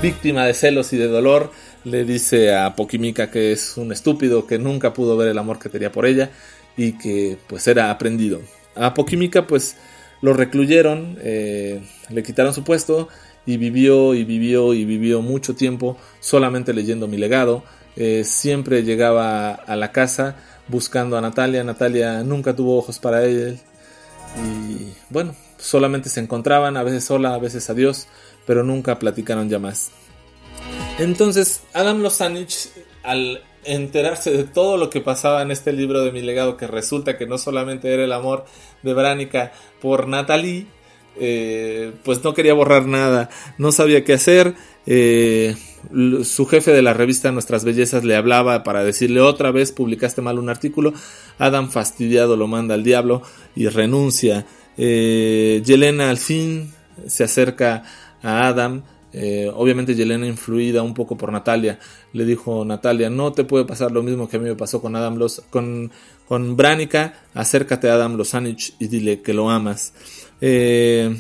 víctima 0.00 0.46
de 0.46 0.54
celos 0.54 0.94
y 0.94 0.96
de 0.96 1.08
dolor 1.08 1.52
le 1.84 2.04
dice 2.04 2.54
a 2.54 2.74
Poquímica 2.74 3.30
que 3.30 3.52
es 3.52 3.76
un 3.76 3.92
estúpido 3.92 4.46
que 4.46 4.58
nunca 4.58 4.94
pudo 4.94 5.16
ver 5.16 5.28
el 5.28 5.38
amor 5.38 5.58
que 5.58 5.68
tenía 5.68 5.92
por 5.92 6.06
ella 6.06 6.30
y 6.76 6.92
que 6.92 7.36
pues 7.48 7.66
era 7.66 7.90
aprendido 7.90 8.40
a 8.74 8.94
Poquímica 8.94 9.46
pues 9.46 9.76
lo 10.22 10.32
recluyeron, 10.32 11.18
eh, 11.20 11.82
le 12.08 12.22
quitaron 12.22 12.54
su 12.54 12.64
puesto 12.64 13.08
y 13.44 13.56
vivió 13.56 14.14
y 14.14 14.24
vivió 14.24 14.72
y 14.72 14.84
vivió 14.84 15.20
mucho 15.20 15.54
tiempo 15.54 15.98
solamente 16.20 16.72
leyendo 16.72 17.08
mi 17.08 17.18
legado. 17.18 17.64
Eh, 17.96 18.24
siempre 18.24 18.84
llegaba 18.84 19.52
a 19.52 19.76
la 19.76 19.92
casa 19.92 20.36
buscando 20.68 21.18
a 21.18 21.20
Natalia. 21.20 21.64
Natalia 21.64 22.22
nunca 22.22 22.54
tuvo 22.54 22.78
ojos 22.78 22.98
para 22.98 23.24
él. 23.24 23.58
Y 24.36 24.94
bueno, 25.10 25.34
solamente 25.58 26.08
se 26.08 26.20
encontraban, 26.20 26.76
a 26.76 26.82
veces 26.82 27.04
sola, 27.04 27.34
a 27.34 27.38
veces 27.38 27.68
adiós, 27.68 28.06
pero 28.46 28.64
nunca 28.64 28.98
platicaron 28.98 29.50
ya 29.50 29.58
más. 29.58 29.90
Entonces, 30.98 31.62
Adam 31.74 32.00
Losanich, 32.00 32.70
al 33.02 33.42
enterarse 33.64 34.30
de 34.30 34.44
todo 34.44 34.76
lo 34.76 34.90
que 34.90 35.00
pasaba 35.00 35.42
en 35.42 35.50
este 35.50 35.72
libro 35.72 36.02
de 36.04 36.12
mi 36.12 36.20
legado, 36.20 36.56
que 36.56 36.66
resulta 36.66 37.16
que 37.16 37.26
no 37.26 37.38
solamente 37.38 37.92
era 37.92 38.04
el 38.04 38.12
amor 38.12 38.44
de 38.82 38.94
Branica 38.94 39.52
por 39.80 40.08
Natalie, 40.08 40.66
eh, 41.18 41.92
pues 42.04 42.24
no 42.24 42.34
quería 42.34 42.54
borrar 42.54 42.86
nada, 42.86 43.30
no 43.58 43.72
sabía 43.72 44.04
qué 44.04 44.14
hacer. 44.14 44.54
Eh, 44.86 45.54
su 46.24 46.46
jefe 46.46 46.72
de 46.72 46.82
la 46.82 46.94
revista 46.94 47.32
Nuestras 47.32 47.64
Bellezas 47.64 48.04
le 48.04 48.16
hablaba 48.16 48.62
para 48.62 48.84
decirle 48.84 49.20
otra 49.20 49.50
vez 49.50 49.72
publicaste 49.72 50.22
mal 50.22 50.38
un 50.38 50.48
artículo. 50.48 50.92
Adam 51.38 51.70
fastidiado 51.70 52.36
lo 52.36 52.46
manda 52.46 52.74
al 52.74 52.84
diablo 52.84 53.22
y 53.54 53.68
renuncia. 53.68 54.46
Eh, 54.78 55.60
Yelena 55.64 56.10
al 56.10 56.18
fin 56.18 56.72
se 57.06 57.24
acerca 57.24 57.84
a 58.22 58.46
Adam 58.46 58.82
eh, 59.12 59.50
obviamente 59.54 59.94
Yelena 59.94 60.26
influida 60.26 60.82
un 60.82 60.94
poco 60.94 61.16
por 61.16 61.32
Natalia, 61.32 61.78
le 62.12 62.24
dijo 62.24 62.64
Natalia, 62.64 63.10
no 63.10 63.32
te 63.32 63.44
puede 63.44 63.64
pasar 63.64 63.92
lo 63.92 64.02
mismo 64.02 64.28
que 64.28 64.36
a 64.36 64.40
mí 64.40 64.48
me 64.48 64.56
pasó 64.56 64.80
con 64.80 64.96
Adam 64.96 65.16
Los, 65.16 65.42
con, 65.50 65.90
con 66.26 66.56
Branica, 66.56 67.14
acércate 67.34 67.90
a 67.90 67.94
Adam 67.94 68.16
Losanich 68.16 68.74
y 68.78 68.88
dile 68.88 69.20
que 69.20 69.34
lo 69.34 69.50
amas. 69.50 69.92
Eh, 70.40 71.14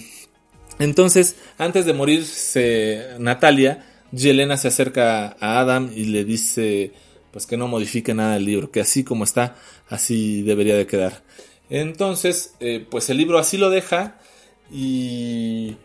entonces, 0.78 1.36
antes 1.58 1.84
de 1.84 1.92
morirse 1.92 3.08
Natalia, 3.18 3.86
Yelena 4.10 4.56
se 4.56 4.68
acerca 4.68 5.36
a 5.38 5.60
Adam 5.60 5.90
y 5.94 6.06
le 6.06 6.24
dice 6.24 6.92
pues 7.30 7.46
que 7.46 7.56
no 7.56 7.66
modifique 7.66 8.14
nada 8.14 8.34
del 8.34 8.44
libro, 8.44 8.70
que 8.70 8.80
así 8.80 9.04
como 9.04 9.24
está, 9.24 9.56
así 9.88 10.42
debería 10.42 10.76
de 10.76 10.86
quedar. 10.86 11.22
Entonces, 11.70 12.54
eh, 12.60 12.86
pues 12.88 13.08
el 13.08 13.16
libro 13.16 13.38
así 13.38 13.56
lo 13.56 13.70
deja 13.70 14.18
y 14.70 15.76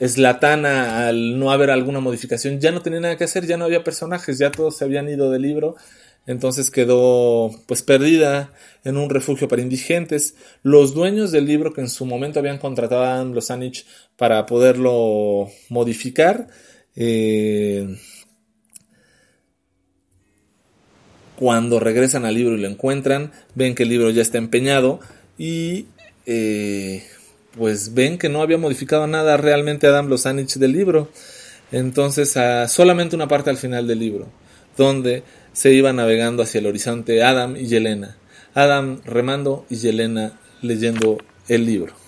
Slatana, 0.00 1.06
al 1.06 1.38
no 1.38 1.50
haber 1.52 1.70
alguna 1.70 2.00
modificación, 2.00 2.60
ya 2.60 2.72
no 2.72 2.82
tenía 2.82 3.00
nada 3.00 3.16
que 3.16 3.24
hacer, 3.24 3.46
ya 3.46 3.56
no 3.56 3.64
había 3.64 3.84
personajes, 3.84 4.38
ya 4.38 4.50
todos 4.50 4.76
se 4.76 4.84
habían 4.84 5.08
ido 5.08 5.30
del 5.30 5.42
libro, 5.42 5.76
entonces 6.26 6.70
quedó 6.70 7.50
pues 7.66 7.82
perdida 7.82 8.52
en 8.82 8.96
un 8.96 9.10
refugio 9.10 9.46
para 9.46 9.62
indigentes. 9.62 10.34
Los 10.62 10.94
dueños 10.94 11.32
del 11.32 11.46
libro 11.46 11.72
que 11.72 11.82
en 11.82 11.88
su 11.88 12.06
momento 12.06 12.38
habían 12.38 12.58
contratado 12.58 13.04
a 13.04 13.22
Losanich 13.24 13.86
para 14.16 14.46
poderlo 14.46 15.48
modificar, 15.68 16.48
eh, 16.96 17.96
cuando 21.36 21.80
regresan 21.80 22.24
al 22.24 22.34
libro 22.34 22.56
y 22.56 22.60
lo 22.60 22.68
encuentran, 22.68 23.32
ven 23.54 23.74
que 23.74 23.82
el 23.82 23.88
libro 23.88 24.10
ya 24.10 24.22
está 24.22 24.38
empeñado 24.38 25.00
y 25.36 25.86
eh, 26.26 27.04
pues 27.56 27.94
ven 27.94 28.18
que 28.18 28.28
no 28.28 28.42
había 28.42 28.58
modificado 28.58 29.06
nada 29.06 29.36
realmente 29.36 29.86
Adam 29.86 30.08
Losanich 30.08 30.54
del 30.54 30.72
libro. 30.72 31.08
Entonces, 31.72 32.38
solamente 32.68 33.16
una 33.16 33.28
parte 33.28 33.50
al 33.50 33.56
final 33.56 33.86
del 33.86 33.98
libro, 33.98 34.28
donde 34.76 35.22
se 35.52 35.72
iba 35.72 35.92
navegando 35.92 36.42
hacia 36.42 36.58
el 36.58 36.66
horizonte 36.66 37.22
Adam 37.22 37.56
y 37.56 37.66
Yelena. 37.66 38.16
Adam 38.54 39.00
remando 39.04 39.66
y 39.70 39.76
Yelena 39.76 40.38
leyendo 40.62 41.18
el 41.48 41.66
libro. 41.66 42.03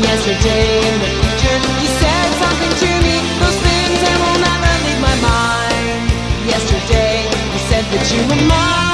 Yesterday 0.00 0.80
in 0.88 1.00
the 1.00 1.10
future, 1.20 1.58
you 1.82 1.88
said 2.00 2.28
something 2.40 2.72
to 2.80 2.90
me. 3.04 3.16
Those 3.44 3.58
things 3.60 3.98
that 4.00 4.16
will 4.24 4.40
never 4.40 4.72
leave 4.88 5.00
my 5.04 5.16
mind. 5.20 6.00
Yesterday, 6.48 7.28
you 7.52 7.60
said 7.68 7.84
that 7.92 8.04
you 8.08 8.20
were 8.24 8.48
mine 8.48 8.91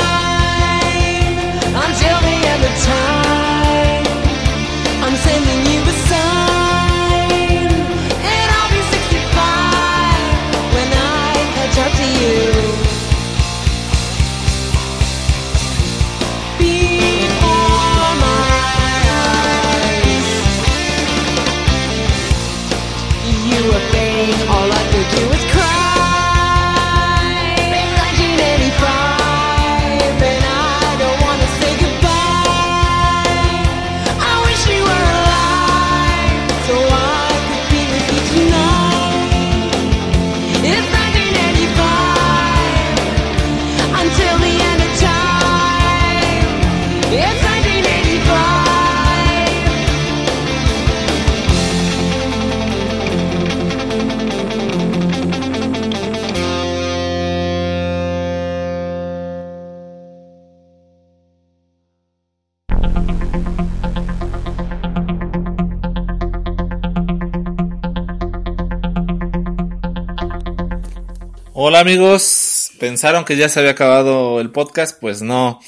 Hola 71.60 71.80
amigos, 71.80 72.70
pensaron 72.78 73.24
que 73.24 73.36
ya 73.36 73.48
se 73.48 73.58
había 73.58 73.72
acabado 73.72 74.38
el 74.38 74.52
podcast, 74.52 74.96
pues 75.00 75.22
no. 75.22 75.58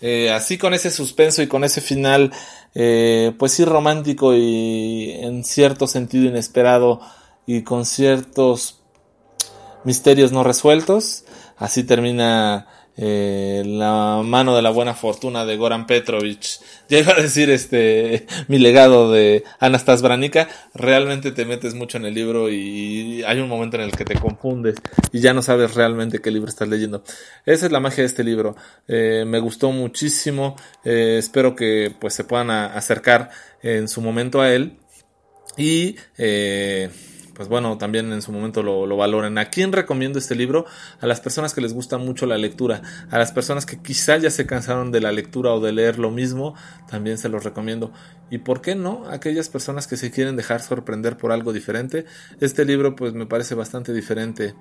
Eh, 0.00 0.30
así 0.30 0.58
con 0.58 0.74
ese 0.74 0.92
suspenso 0.92 1.42
y 1.42 1.48
con 1.48 1.64
ese 1.64 1.80
final, 1.80 2.30
eh, 2.76 3.34
pues 3.36 3.54
sí 3.54 3.64
romántico 3.64 4.32
y 4.32 5.10
en 5.10 5.42
cierto 5.42 5.88
sentido 5.88 6.26
inesperado 6.26 7.00
y 7.46 7.62
con 7.62 7.84
ciertos 7.84 8.80
misterios 9.82 10.30
no 10.30 10.44
resueltos. 10.44 11.24
Así 11.56 11.82
termina 11.82 12.68
eh, 13.02 13.62
la 13.64 14.20
mano 14.22 14.54
de 14.54 14.60
la 14.60 14.68
buena 14.68 14.92
fortuna 14.92 15.46
de 15.46 15.56
Goran 15.56 15.86
Petrovich. 15.86 16.60
Iba 16.90 17.14
a 17.14 17.22
decir 17.22 17.48
este 17.48 18.26
mi 18.48 18.58
legado 18.58 19.10
de 19.10 19.42
Anastas 19.58 20.02
Branica. 20.02 20.48
Realmente 20.74 21.32
te 21.32 21.46
metes 21.46 21.72
mucho 21.72 21.96
en 21.96 22.04
el 22.04 22.12
libro 22.12 22.50
y 22.50 23.22
hay 23.22 23.40
un 23.40 23.48
momento 23.48 23.78
en 23.78 23.84
el 23.84 23.92
que 23.92 24.04
te 24.04 24.16
confundes 24.16 24.74
y 25.12 25.20
ya 25.20 25.32
no 25.32 25.40
sabes 25.40 25.74
realmente 25.74 26.20
qué 26.20 26.30
libro 26.30 26.50
estás 26.50 26.68
leyendo. 26.68 27.02
Esa 27.46 27.64
es 27.66 27.72
la 27.72 27.80
magia 27.80 28.02
de 28.02 28.08
este 28.08 28.22
libro. 28.22 28.54
Eh, 28.86 29.24
me 29.26 29.38
gustó 29.38 29.72
muchísimo. 29.72 30.56
Eh, 30.84 31.16
espero 31.18 31.56
que 31.56 31.94
pues 31.98 32.12
se 32.12 32.24
puedan 32.24 32.50
acercar 32.50 33.30
en 33.62 33.88
su 33.88 34.02
momento 34.02 34.42
a 34.42 34.52
él. 34.52 34.76
Y 35.56 35.96
eh, 36.18 36.90
pues 37.40 37.48
bueno, 37.48 37.78
también 37.78 38.12
en 38.12 38.20
su 38.20 38.32
momento 38.32 38.62
lo, 38.62 38.84
lo 38.84 38.98
valoren. 38.98 39.38
¿A 39.38 39.46
quién 39.46 39.72
recomiendo 39.72 40.18
este 40.18 40.34
libro? 40.34 40.66
A 41.00 41.06
las 41.06 41.22
personas 41.22 41.54
que 41.54 41.62
les 41.62 41.72
gusta 41.72 41.96
mucho 41.96 42.26
la 42.26 42.36
lectura, 42.36 42.82
a 43.08 43.16
las 43.16 43.32
personas 43.32 43.64
que 43.64 43.80
quizá 43.80 44.18
ya 44.18 44.30
se 44.30 44.44
cansaron 44.44 44.92
de 44.92 45.00
la 45.00 45.10
lectura 45.10 45.54
o 45.54 45.58
de 45.58 45.72
leer 45.72 45.98
lo 45.98 46.10
mismo, 46.10 46.54
también 46.90 47.16
se 47.16 47.30
los 47.30 47.42
recomiendo. 47.42 47.94
Y 48.28 48.36
por 48.36 48.60
qué 48.60 48.74
no, 48.74 49.04
aquellas 49.08 49.48
personas 49.48 49.86
que 49.86 49.96
se 49.96 50.10
quieren 50.10 50.36
dejar 50.36 50.60
sorprender 50.60 51.16
por 51.16 51.32
algo 51.32 51.54
diferente, 51.54 52.04
este 52.40 52.66
libro 52.66 52.94
pues 52.94 53.14
me 53.14 53.24
parece 53.24 53.54
bastante 53.54 53.94
diferente. 53.94 54.54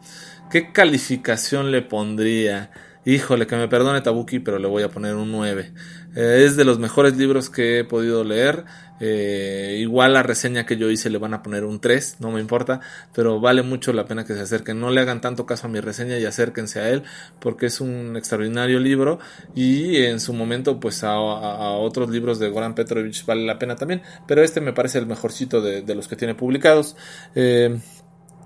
¿Qué 0.49 0.71
calificación 0.71 1.71
le 1.71 1.81
pondría? 1.81 2.71
Híjole, 3.03 3.47
que 3.47 3.55
me 3.55 3.67
perdone 3.67 4.01
Tabuki, 4.01 4.39
pero 4.39 4.59
le 4.59 4.67
voy 4.67 4.83
a 4.83 4.89
poner 4.89 5.15
un 5.15 5.31
9. 5.31 5.73
Eh, 6.15 6.43
es 6.45 6.55
de 6.55 6.63
los 6.63 6.79
mejores 6.79 7.17
libros 7.17 7.49
que 7.49 7.79
he 7.79 7.83
podido 7.83 8.23
leer. 8.23 8.65
Eh, 8.99 9.77
igual 9.79 10.13
la 10.13 10.23
reseña 10.23 10.65
que 10.65 10.77
yo 10.77 10.89
hice 10.89 11.09
le 11.09 11.17
van 11.17 11.33
a 11.33 11.41
poner 11.41 11.63
un 11.63 11.79
3, 11.79 12.17
no 12.19 12.31
me 12.31 12.39
importa, 12.41 12.79
pero 13.13 13.39
vale 13.39 13.63
mucho 13.63 13.93
la 13.93 14.05
pena 14.05 14.25
que 14.25 14.33
se 14.33 14.41
acerquen. 14.41 14.79
No 14.79 14.89
le 14.91 15.01
hagan 15.01 15.21
tanto 15.21 15.45
caso 15.45 15.67
a 15.67 15.69
mi 15.69 15.79
reseña 15.79 16.17
y 16.17 16.25
acérquense 16.25 16.79
a 16.79 16.89
él, 16.89 17.03
porque 17.39 17.67
es 17.67 17.81
un 17.81 18.15
extraordinario 18.17 18.79
libro 18.79 19.19
y 19.55 19.97
en 20.03 20.19
su 20.19 20.33
momento 20.33 20.79
pues 20.79 21.03
a, 21.03 21.17
otros 21.19 22.09
libros 22.09 22.39
de 22.39 22.49
Goran 22.49 22.75
Petrovich 22.75 23.25
vale 23.25 23.45
la 23.45 23.59
pena 23.59 23.75
también, 23.75 24.01
pero 24.27 24.43
este 24.43 24.61
me 24.61 24.73
parece 24.73 24.99
el 24.99 25.05
mejorcito 25.05 25.61
de, 25.61 25.81
de 25.81 25.95
los 25.95 26.07
que 26.07 26.15
tiene 26.15 26.35
publicados. 26.35 26.95
Eh, 27.35 27.79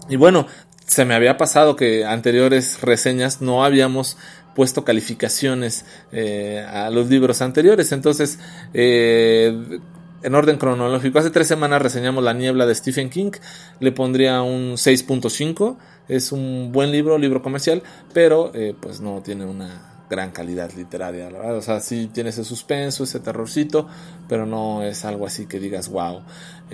y 0.10 0.16
bueno, 0.18 0.48
se 0.86 1.06
me 1.06 1.16
había 1.16 1.38
pasado 1.38 1.76
que 1.76 2.06
anteriores 2.06 2.82
reseñas 2.82 3.42
no 3.42 3.63
habíamos 3.63 4.18
puesto 4.54 4.84
calificaciones 4.84 5.86
eh, 6.12 6.66
a 6.68 6.89
los 6.89 7.10
libros 7.10 7.42
anteriores. 7.42 7.92
Entonces, 7.92 8.39
eh, 8.74 9.80
en 10.23 10.36
orden 10.36 10.57
cronológico, 10.57 11.19
hace 11.19 11.29
tres 11.29 11.47
semanas 11.47 11.81
reseñamos 11.81 12.23
La 12.23 12.33
Niebla 12.33 12.65
de 12.65 12.75
Stephen 12.75 13.09
King. 13.09 13.31
Le 13.79 13.91
pondría 13.91 14.41
un 14.41 14.73
6.5. 14.73 15.77
Es 16.07 16.31
un 16.31 16.71
buen 16.71 16.91
libro, 16.91 17.17
libro 17.17 17.41
comercial, 17.41 17.83
pero 18.13 18.51
eh, 18.53 18.75
pues 18.79 19.01
no 19.01 19.21
tiene 19.21 19.45
una 19.45 19.92
gran 20.10 20.32
calidad 20.32 20.72
literaria. 20.74 21.30
O 21.30 21.62
sea, 21.62 21.80
sí 21.80 22.10
tiene 22.13 22.30
ese 22.30 22.44
suspenso, 22.44 23.04
ese 23.04 23.20
terrorcito, 23.20 23.88
pero 24.28 24.46
no 24.46 24.84
es 24.84 25.06
algo 25.06 25.26
así 25.26 25.46
que 25.46 25.60
digas 25.60 25.89
wow. 25.89 26.22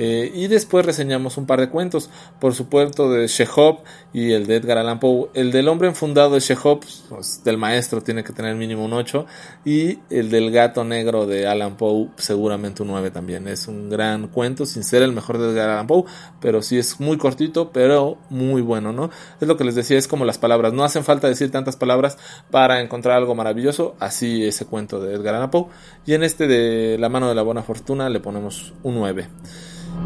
Eh, 0.01 0.31
y 0.33 0.47
después 0.47 0.85
reseñamos 0.85 1.37
un 1.37 1.45
par 1.45 1.59
de 1.59 1.69
cuentos, 1.69 2.09
por 2.39 2.53
supuesto, 2.53 3.11
de 3.11 3.27
Chekhov 3.27 3.79
y 4.13 4.31
el 4.31 4.47
de 4.47 4.55
Edgar 4.55 4.77
Allan 4.77 4.99
Poe. 4.99 5.29
El 5.33 5.51
del 5.51 5.67
hombre 5.67 5.89
enfundado 5.89 6.35
de 6.35 6.39
Chekhov, 6.39 6.79
pues, 7.09 7.43
del 7.43 7.57
maestro, 7.57 8.01
tiene 8.01 8.23
que 8.23 8.31
tener 8.31 8.55
mínimo 8.55 8.85
un 8.85 8.93
8. 8.93 9.25
Y 9.65 9.99
el 10.09 10.29
del 10.29 10.51
gato 10.51 10.85
negro 10.85 11.25
de 11.25 11.47
Allan 11.47 11.75
Poe, 11.75 12.07
seguramente 12.15 12.81
un 12.83 12.89
9 12.89 13.11
también. 13.11 13.47
Es 13.49 13.67
un 13.67 13.89
gran 13.89 14.29
cuento, 14.29 14.65
sin 14.65 14.83
ser 14.83 15.01
el 15.01 15.11
mejor 15.11 15.37
de 15.37 15.51
Edgar 15.51 15.69
Allan 15.69 15.87
Poe, 15.87 16.05
pero 16.39 16.61
sí 16.61 16.77
es 16.77 17.01
muy 17.01 17.17
cortito, 17.17 17.71
pero 17.73 18.17
muy 18.29 18.61
bueno, 18.61 18.93
¿no? 18.93 19.09
Es 19.41 19.47
lo 19.49 19.57
que 19.57 19.65
les 19.65 19.75
decía, 19.75 19.97
es 19.97 20.07
como 20.07 20.23
las 20.23 20.37
palabras. 20.37 20.71
No 20.71 20.85
hacen 20.85 21.03
falta 21.03 21.27
decir 21.27 21.51
tantas 21.51 21.75
palabras 21.75 22.17
para 22.51 22.79
encontrar 22.79 23.18
algo 23.19 23.35
maravilloso. 23.35 23.95
Así 23.99 24.45
ese 24.45 24.65
cuento 24.65 24.99
de 24.99 25.13
Edgar 25.13 25.35
Allan 25.35 25.51
Poe. 25.51 25.67
Y 26.05 26.13
en 26.13 26.23
este 26.23 26.47
de 26.47 26.97
La 26.97 27.09
mano 27.09 27.29
de 27.29 27.35
la 27.35 27.43
buena 27.43 27.61
fortuna 27.61 28.09
le 28.09 28.19
ponemos 28.19 28.73
un 28.83 28.95
9. 28.95 29.27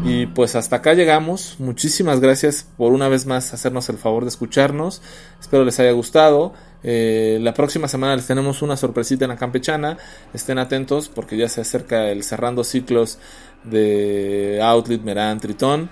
Y 0.02 0.26
pues 0.26 0.54
hasta 0.54 0.76
acá 0.76 0.94
llegamos. 0.94 1.56
Muchísimas 1.58 2.20
gracias 2.20 2.66
por 2.76 2.92
una 2.92 3.08
vez 3.08 3.26
más 3.26 3.54
hacernos 3.54 3.88
el 3.88 3.96
favor 3.96 4.24
de 4.24 4.28
escucharnos. 4.28 5.00
Espero 5.40 5.64
les 5.64 5.78
haya 5.80 5.92
gustado. 5.92 6.52
Eh, 6.82 7.38
la 7.40 7.54
próxima 7.54 7.88
semana 7.88 8.16
les 8.16 8.26
tenemos 8.26 8.60
una 8.60 8.76
sorpresita 8.76 9.24
en 9.24 9.30
la 9.30 9.36
campechana. 9.36 9.96
Estén 10.34 10.58
atentos 10.58 11.08
porque 11.08 11.36
ya 11.36 11.48
se 11.48 11.60
acerca 11.62 12.10
el 12.10 12.22
cerrando 12.24 12.64
ciclos 12.64 13.18
de 13.62 14.60
Outlet, 14.62 15.02
Meran, 15.02 15.40
Tritón. 15.40 15.88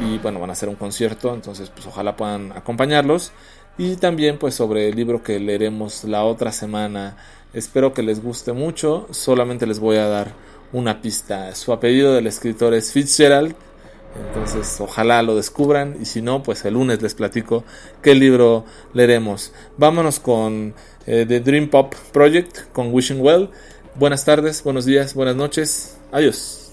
Y 0.00 0.16
bueno, 0.18 0.40
van 0.40 0.50
a 0.50 0.54
hacer 0.54 0.68
un 0.68 0.76
concierto. 0.76 1.34
Entonces 1.34 1.70
pues 1.70 1.86
ojalá 1.86 2.16
puedan 2.16 2.52
acompañarlos. 2.52 3.32
Y 3.76 3.96
también 3.96 4.38
pues 4.38 4.54
sobre 4.54 4.88
el 4.88 4.96
libro 4.96 5.22
que 5.22 5.40
leeremos 5.40 6.04
la 6.04 6.24
otra 6.24 6.52
semana. 6.52 7.16
Espero 7.52 7.92
que 7.92 8.02
les 8.02 8.22
guste 8.22 8.52
mucho. 8.52 9.06
Solamente 9.10 9.66
les 9.66 9.78
voy 9.78 9.96
a 9.96 10.06
dar 10.06 10.32
una 10.72 11.00
pista. 11.00 11.54
Su 11.54 11.72
apellido 11.72 12.14
del 12.14 12.26
escritor 12.26 12.74
es 12.74 12.92
Fitzgerald. 12.92 13.54
Entonces, 14.28 14.80
ojalá 14.80 15.22
lo 15.22 15.34
descubran. 15.34 15.96
Y 16.00 16.04
si 16.04 16.22
no, 16.22 16.42
pues 16.42 16.64
el 16.64 16.74
lunes 16.74 17.02
les 17.02 17.14
platico 17.14 17.64
qué 18.02 18.14
libro 18.14 18.64
leeremos. 18.92 19.52
Vámonos 19.76 20.20
con 20.20 20.74
eh, 21.06 21.24
The 21.26 21.40
Dream 21.40 21.68
Pop 21.68 21.94
Project, 22.12 22.72
con 22.72 22.92
Wishing 22.92 23.20
Well. 23.20 23.50
Buenas 23.96 24.24
tardes, 24.24 24.62
buenos 24.64 24.84
días, 24.84 25.14
buenas 25.14 25.36
noches. 25.36 25.96
Adiós. 26.10 26.72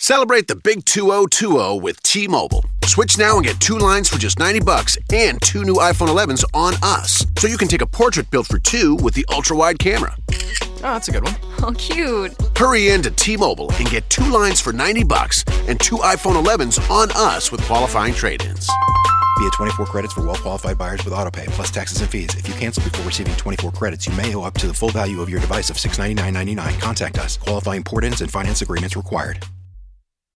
Celebrate 0.00 0.46
the 0.46 0.54
big 0.54 0.84
2020 0.84 1.80
with 1.80 2.00
T-Mobile. 2.04 2.64
Switch 2.84 3.18
now 3.18 3.36
and 3.36 3.44
get 3.44 3.58
two 3.58 3.76
lines 3.76 4.08
for 4.08 4.16
just 4.16 4.38
90 4.38 4.60
bucks 4.60 4.96
and 5.12 5.42
two 5.42 5.64
new 5.64 5.74
iPhone 5.74 6.08
11s 6.08 6.44
on 6.54 6.74
us. 6.84 7.26
So 7.38 7.48
you 7.48 7.58
can 7.58 7.66
take 7.66 7.82
a 7.82 7.86
portrait 7.86 8.30
built 8.30 8.46
for 8.46 8.60
two 8.60 8.94
with 8.94 9.14
the 9.14 9.26
ultra-wide 9.28 9.80
camera. 9.80 10.14
Oh, 10.30 10.78
that's 10.82 11.08
a 11.08 11.12
good 11.12 11.24
one. 11.24 11.34
Oh, 11.60 11.72
cute. 11.72 12.36
Hurry 12.56 12.90
in 12.90 13.02
to 13.02 13.10
T-Mobile 13.10 13.72
and 13.72 13.90
get 13.90 14.08
two 14.08 14.30
lines 14.30 14.60
for 14.60 14.72
90 14.72 15.02
bucks 15.02 15.42
and 15.66 15.78
two 15.80 15.96
iPhone 15.96 16.40
11s 16.40 16.78
on 16.88 17.10
us 17.16 17.50
with 17.50 17.60
qualifying 17.62 18.14
trade-ins. 18.14 18.68
Via 19.40 19.50
24 19.50 19.86
credits 19.86 20.12
for 20.14 20.24
well-qualified 20.24 20.78
buyers 20.78 21.04
with 21.04 21.12
autopay 21.12 21.48
plus 21.48 21.72
taxes 21.72 22.00
and 22.00 22.08
fees. 22.08 22.32
If 22.36 22.46
you 22.46 22.54
cancel 22.54 22.84
before 22.84 23.04
receiving 23.04 23.34
24 23.34 23.72
credits, 23.72 24.06
you 24.06 24.12
may 24.14 24.32
owe 24.36 24.44
up 24.44 24.54
to 24.58 24.68
the 24.68 24.74
full 24.74 24.90
value 24.90 25.20
of 25.20 25.28
your 25.28 25.40
device 25.40 25.68
of 25.68 25.76
$699.99. 25.76 26.78
Contact 26.80 27.18
us. 27.18 27.36
Qualifying 27.38 27.82
port-ins 27.82 28.20
and 28.20 28.30
finance 28.30 28.62
agreements 28.62 28.96
required. 28.96 29.44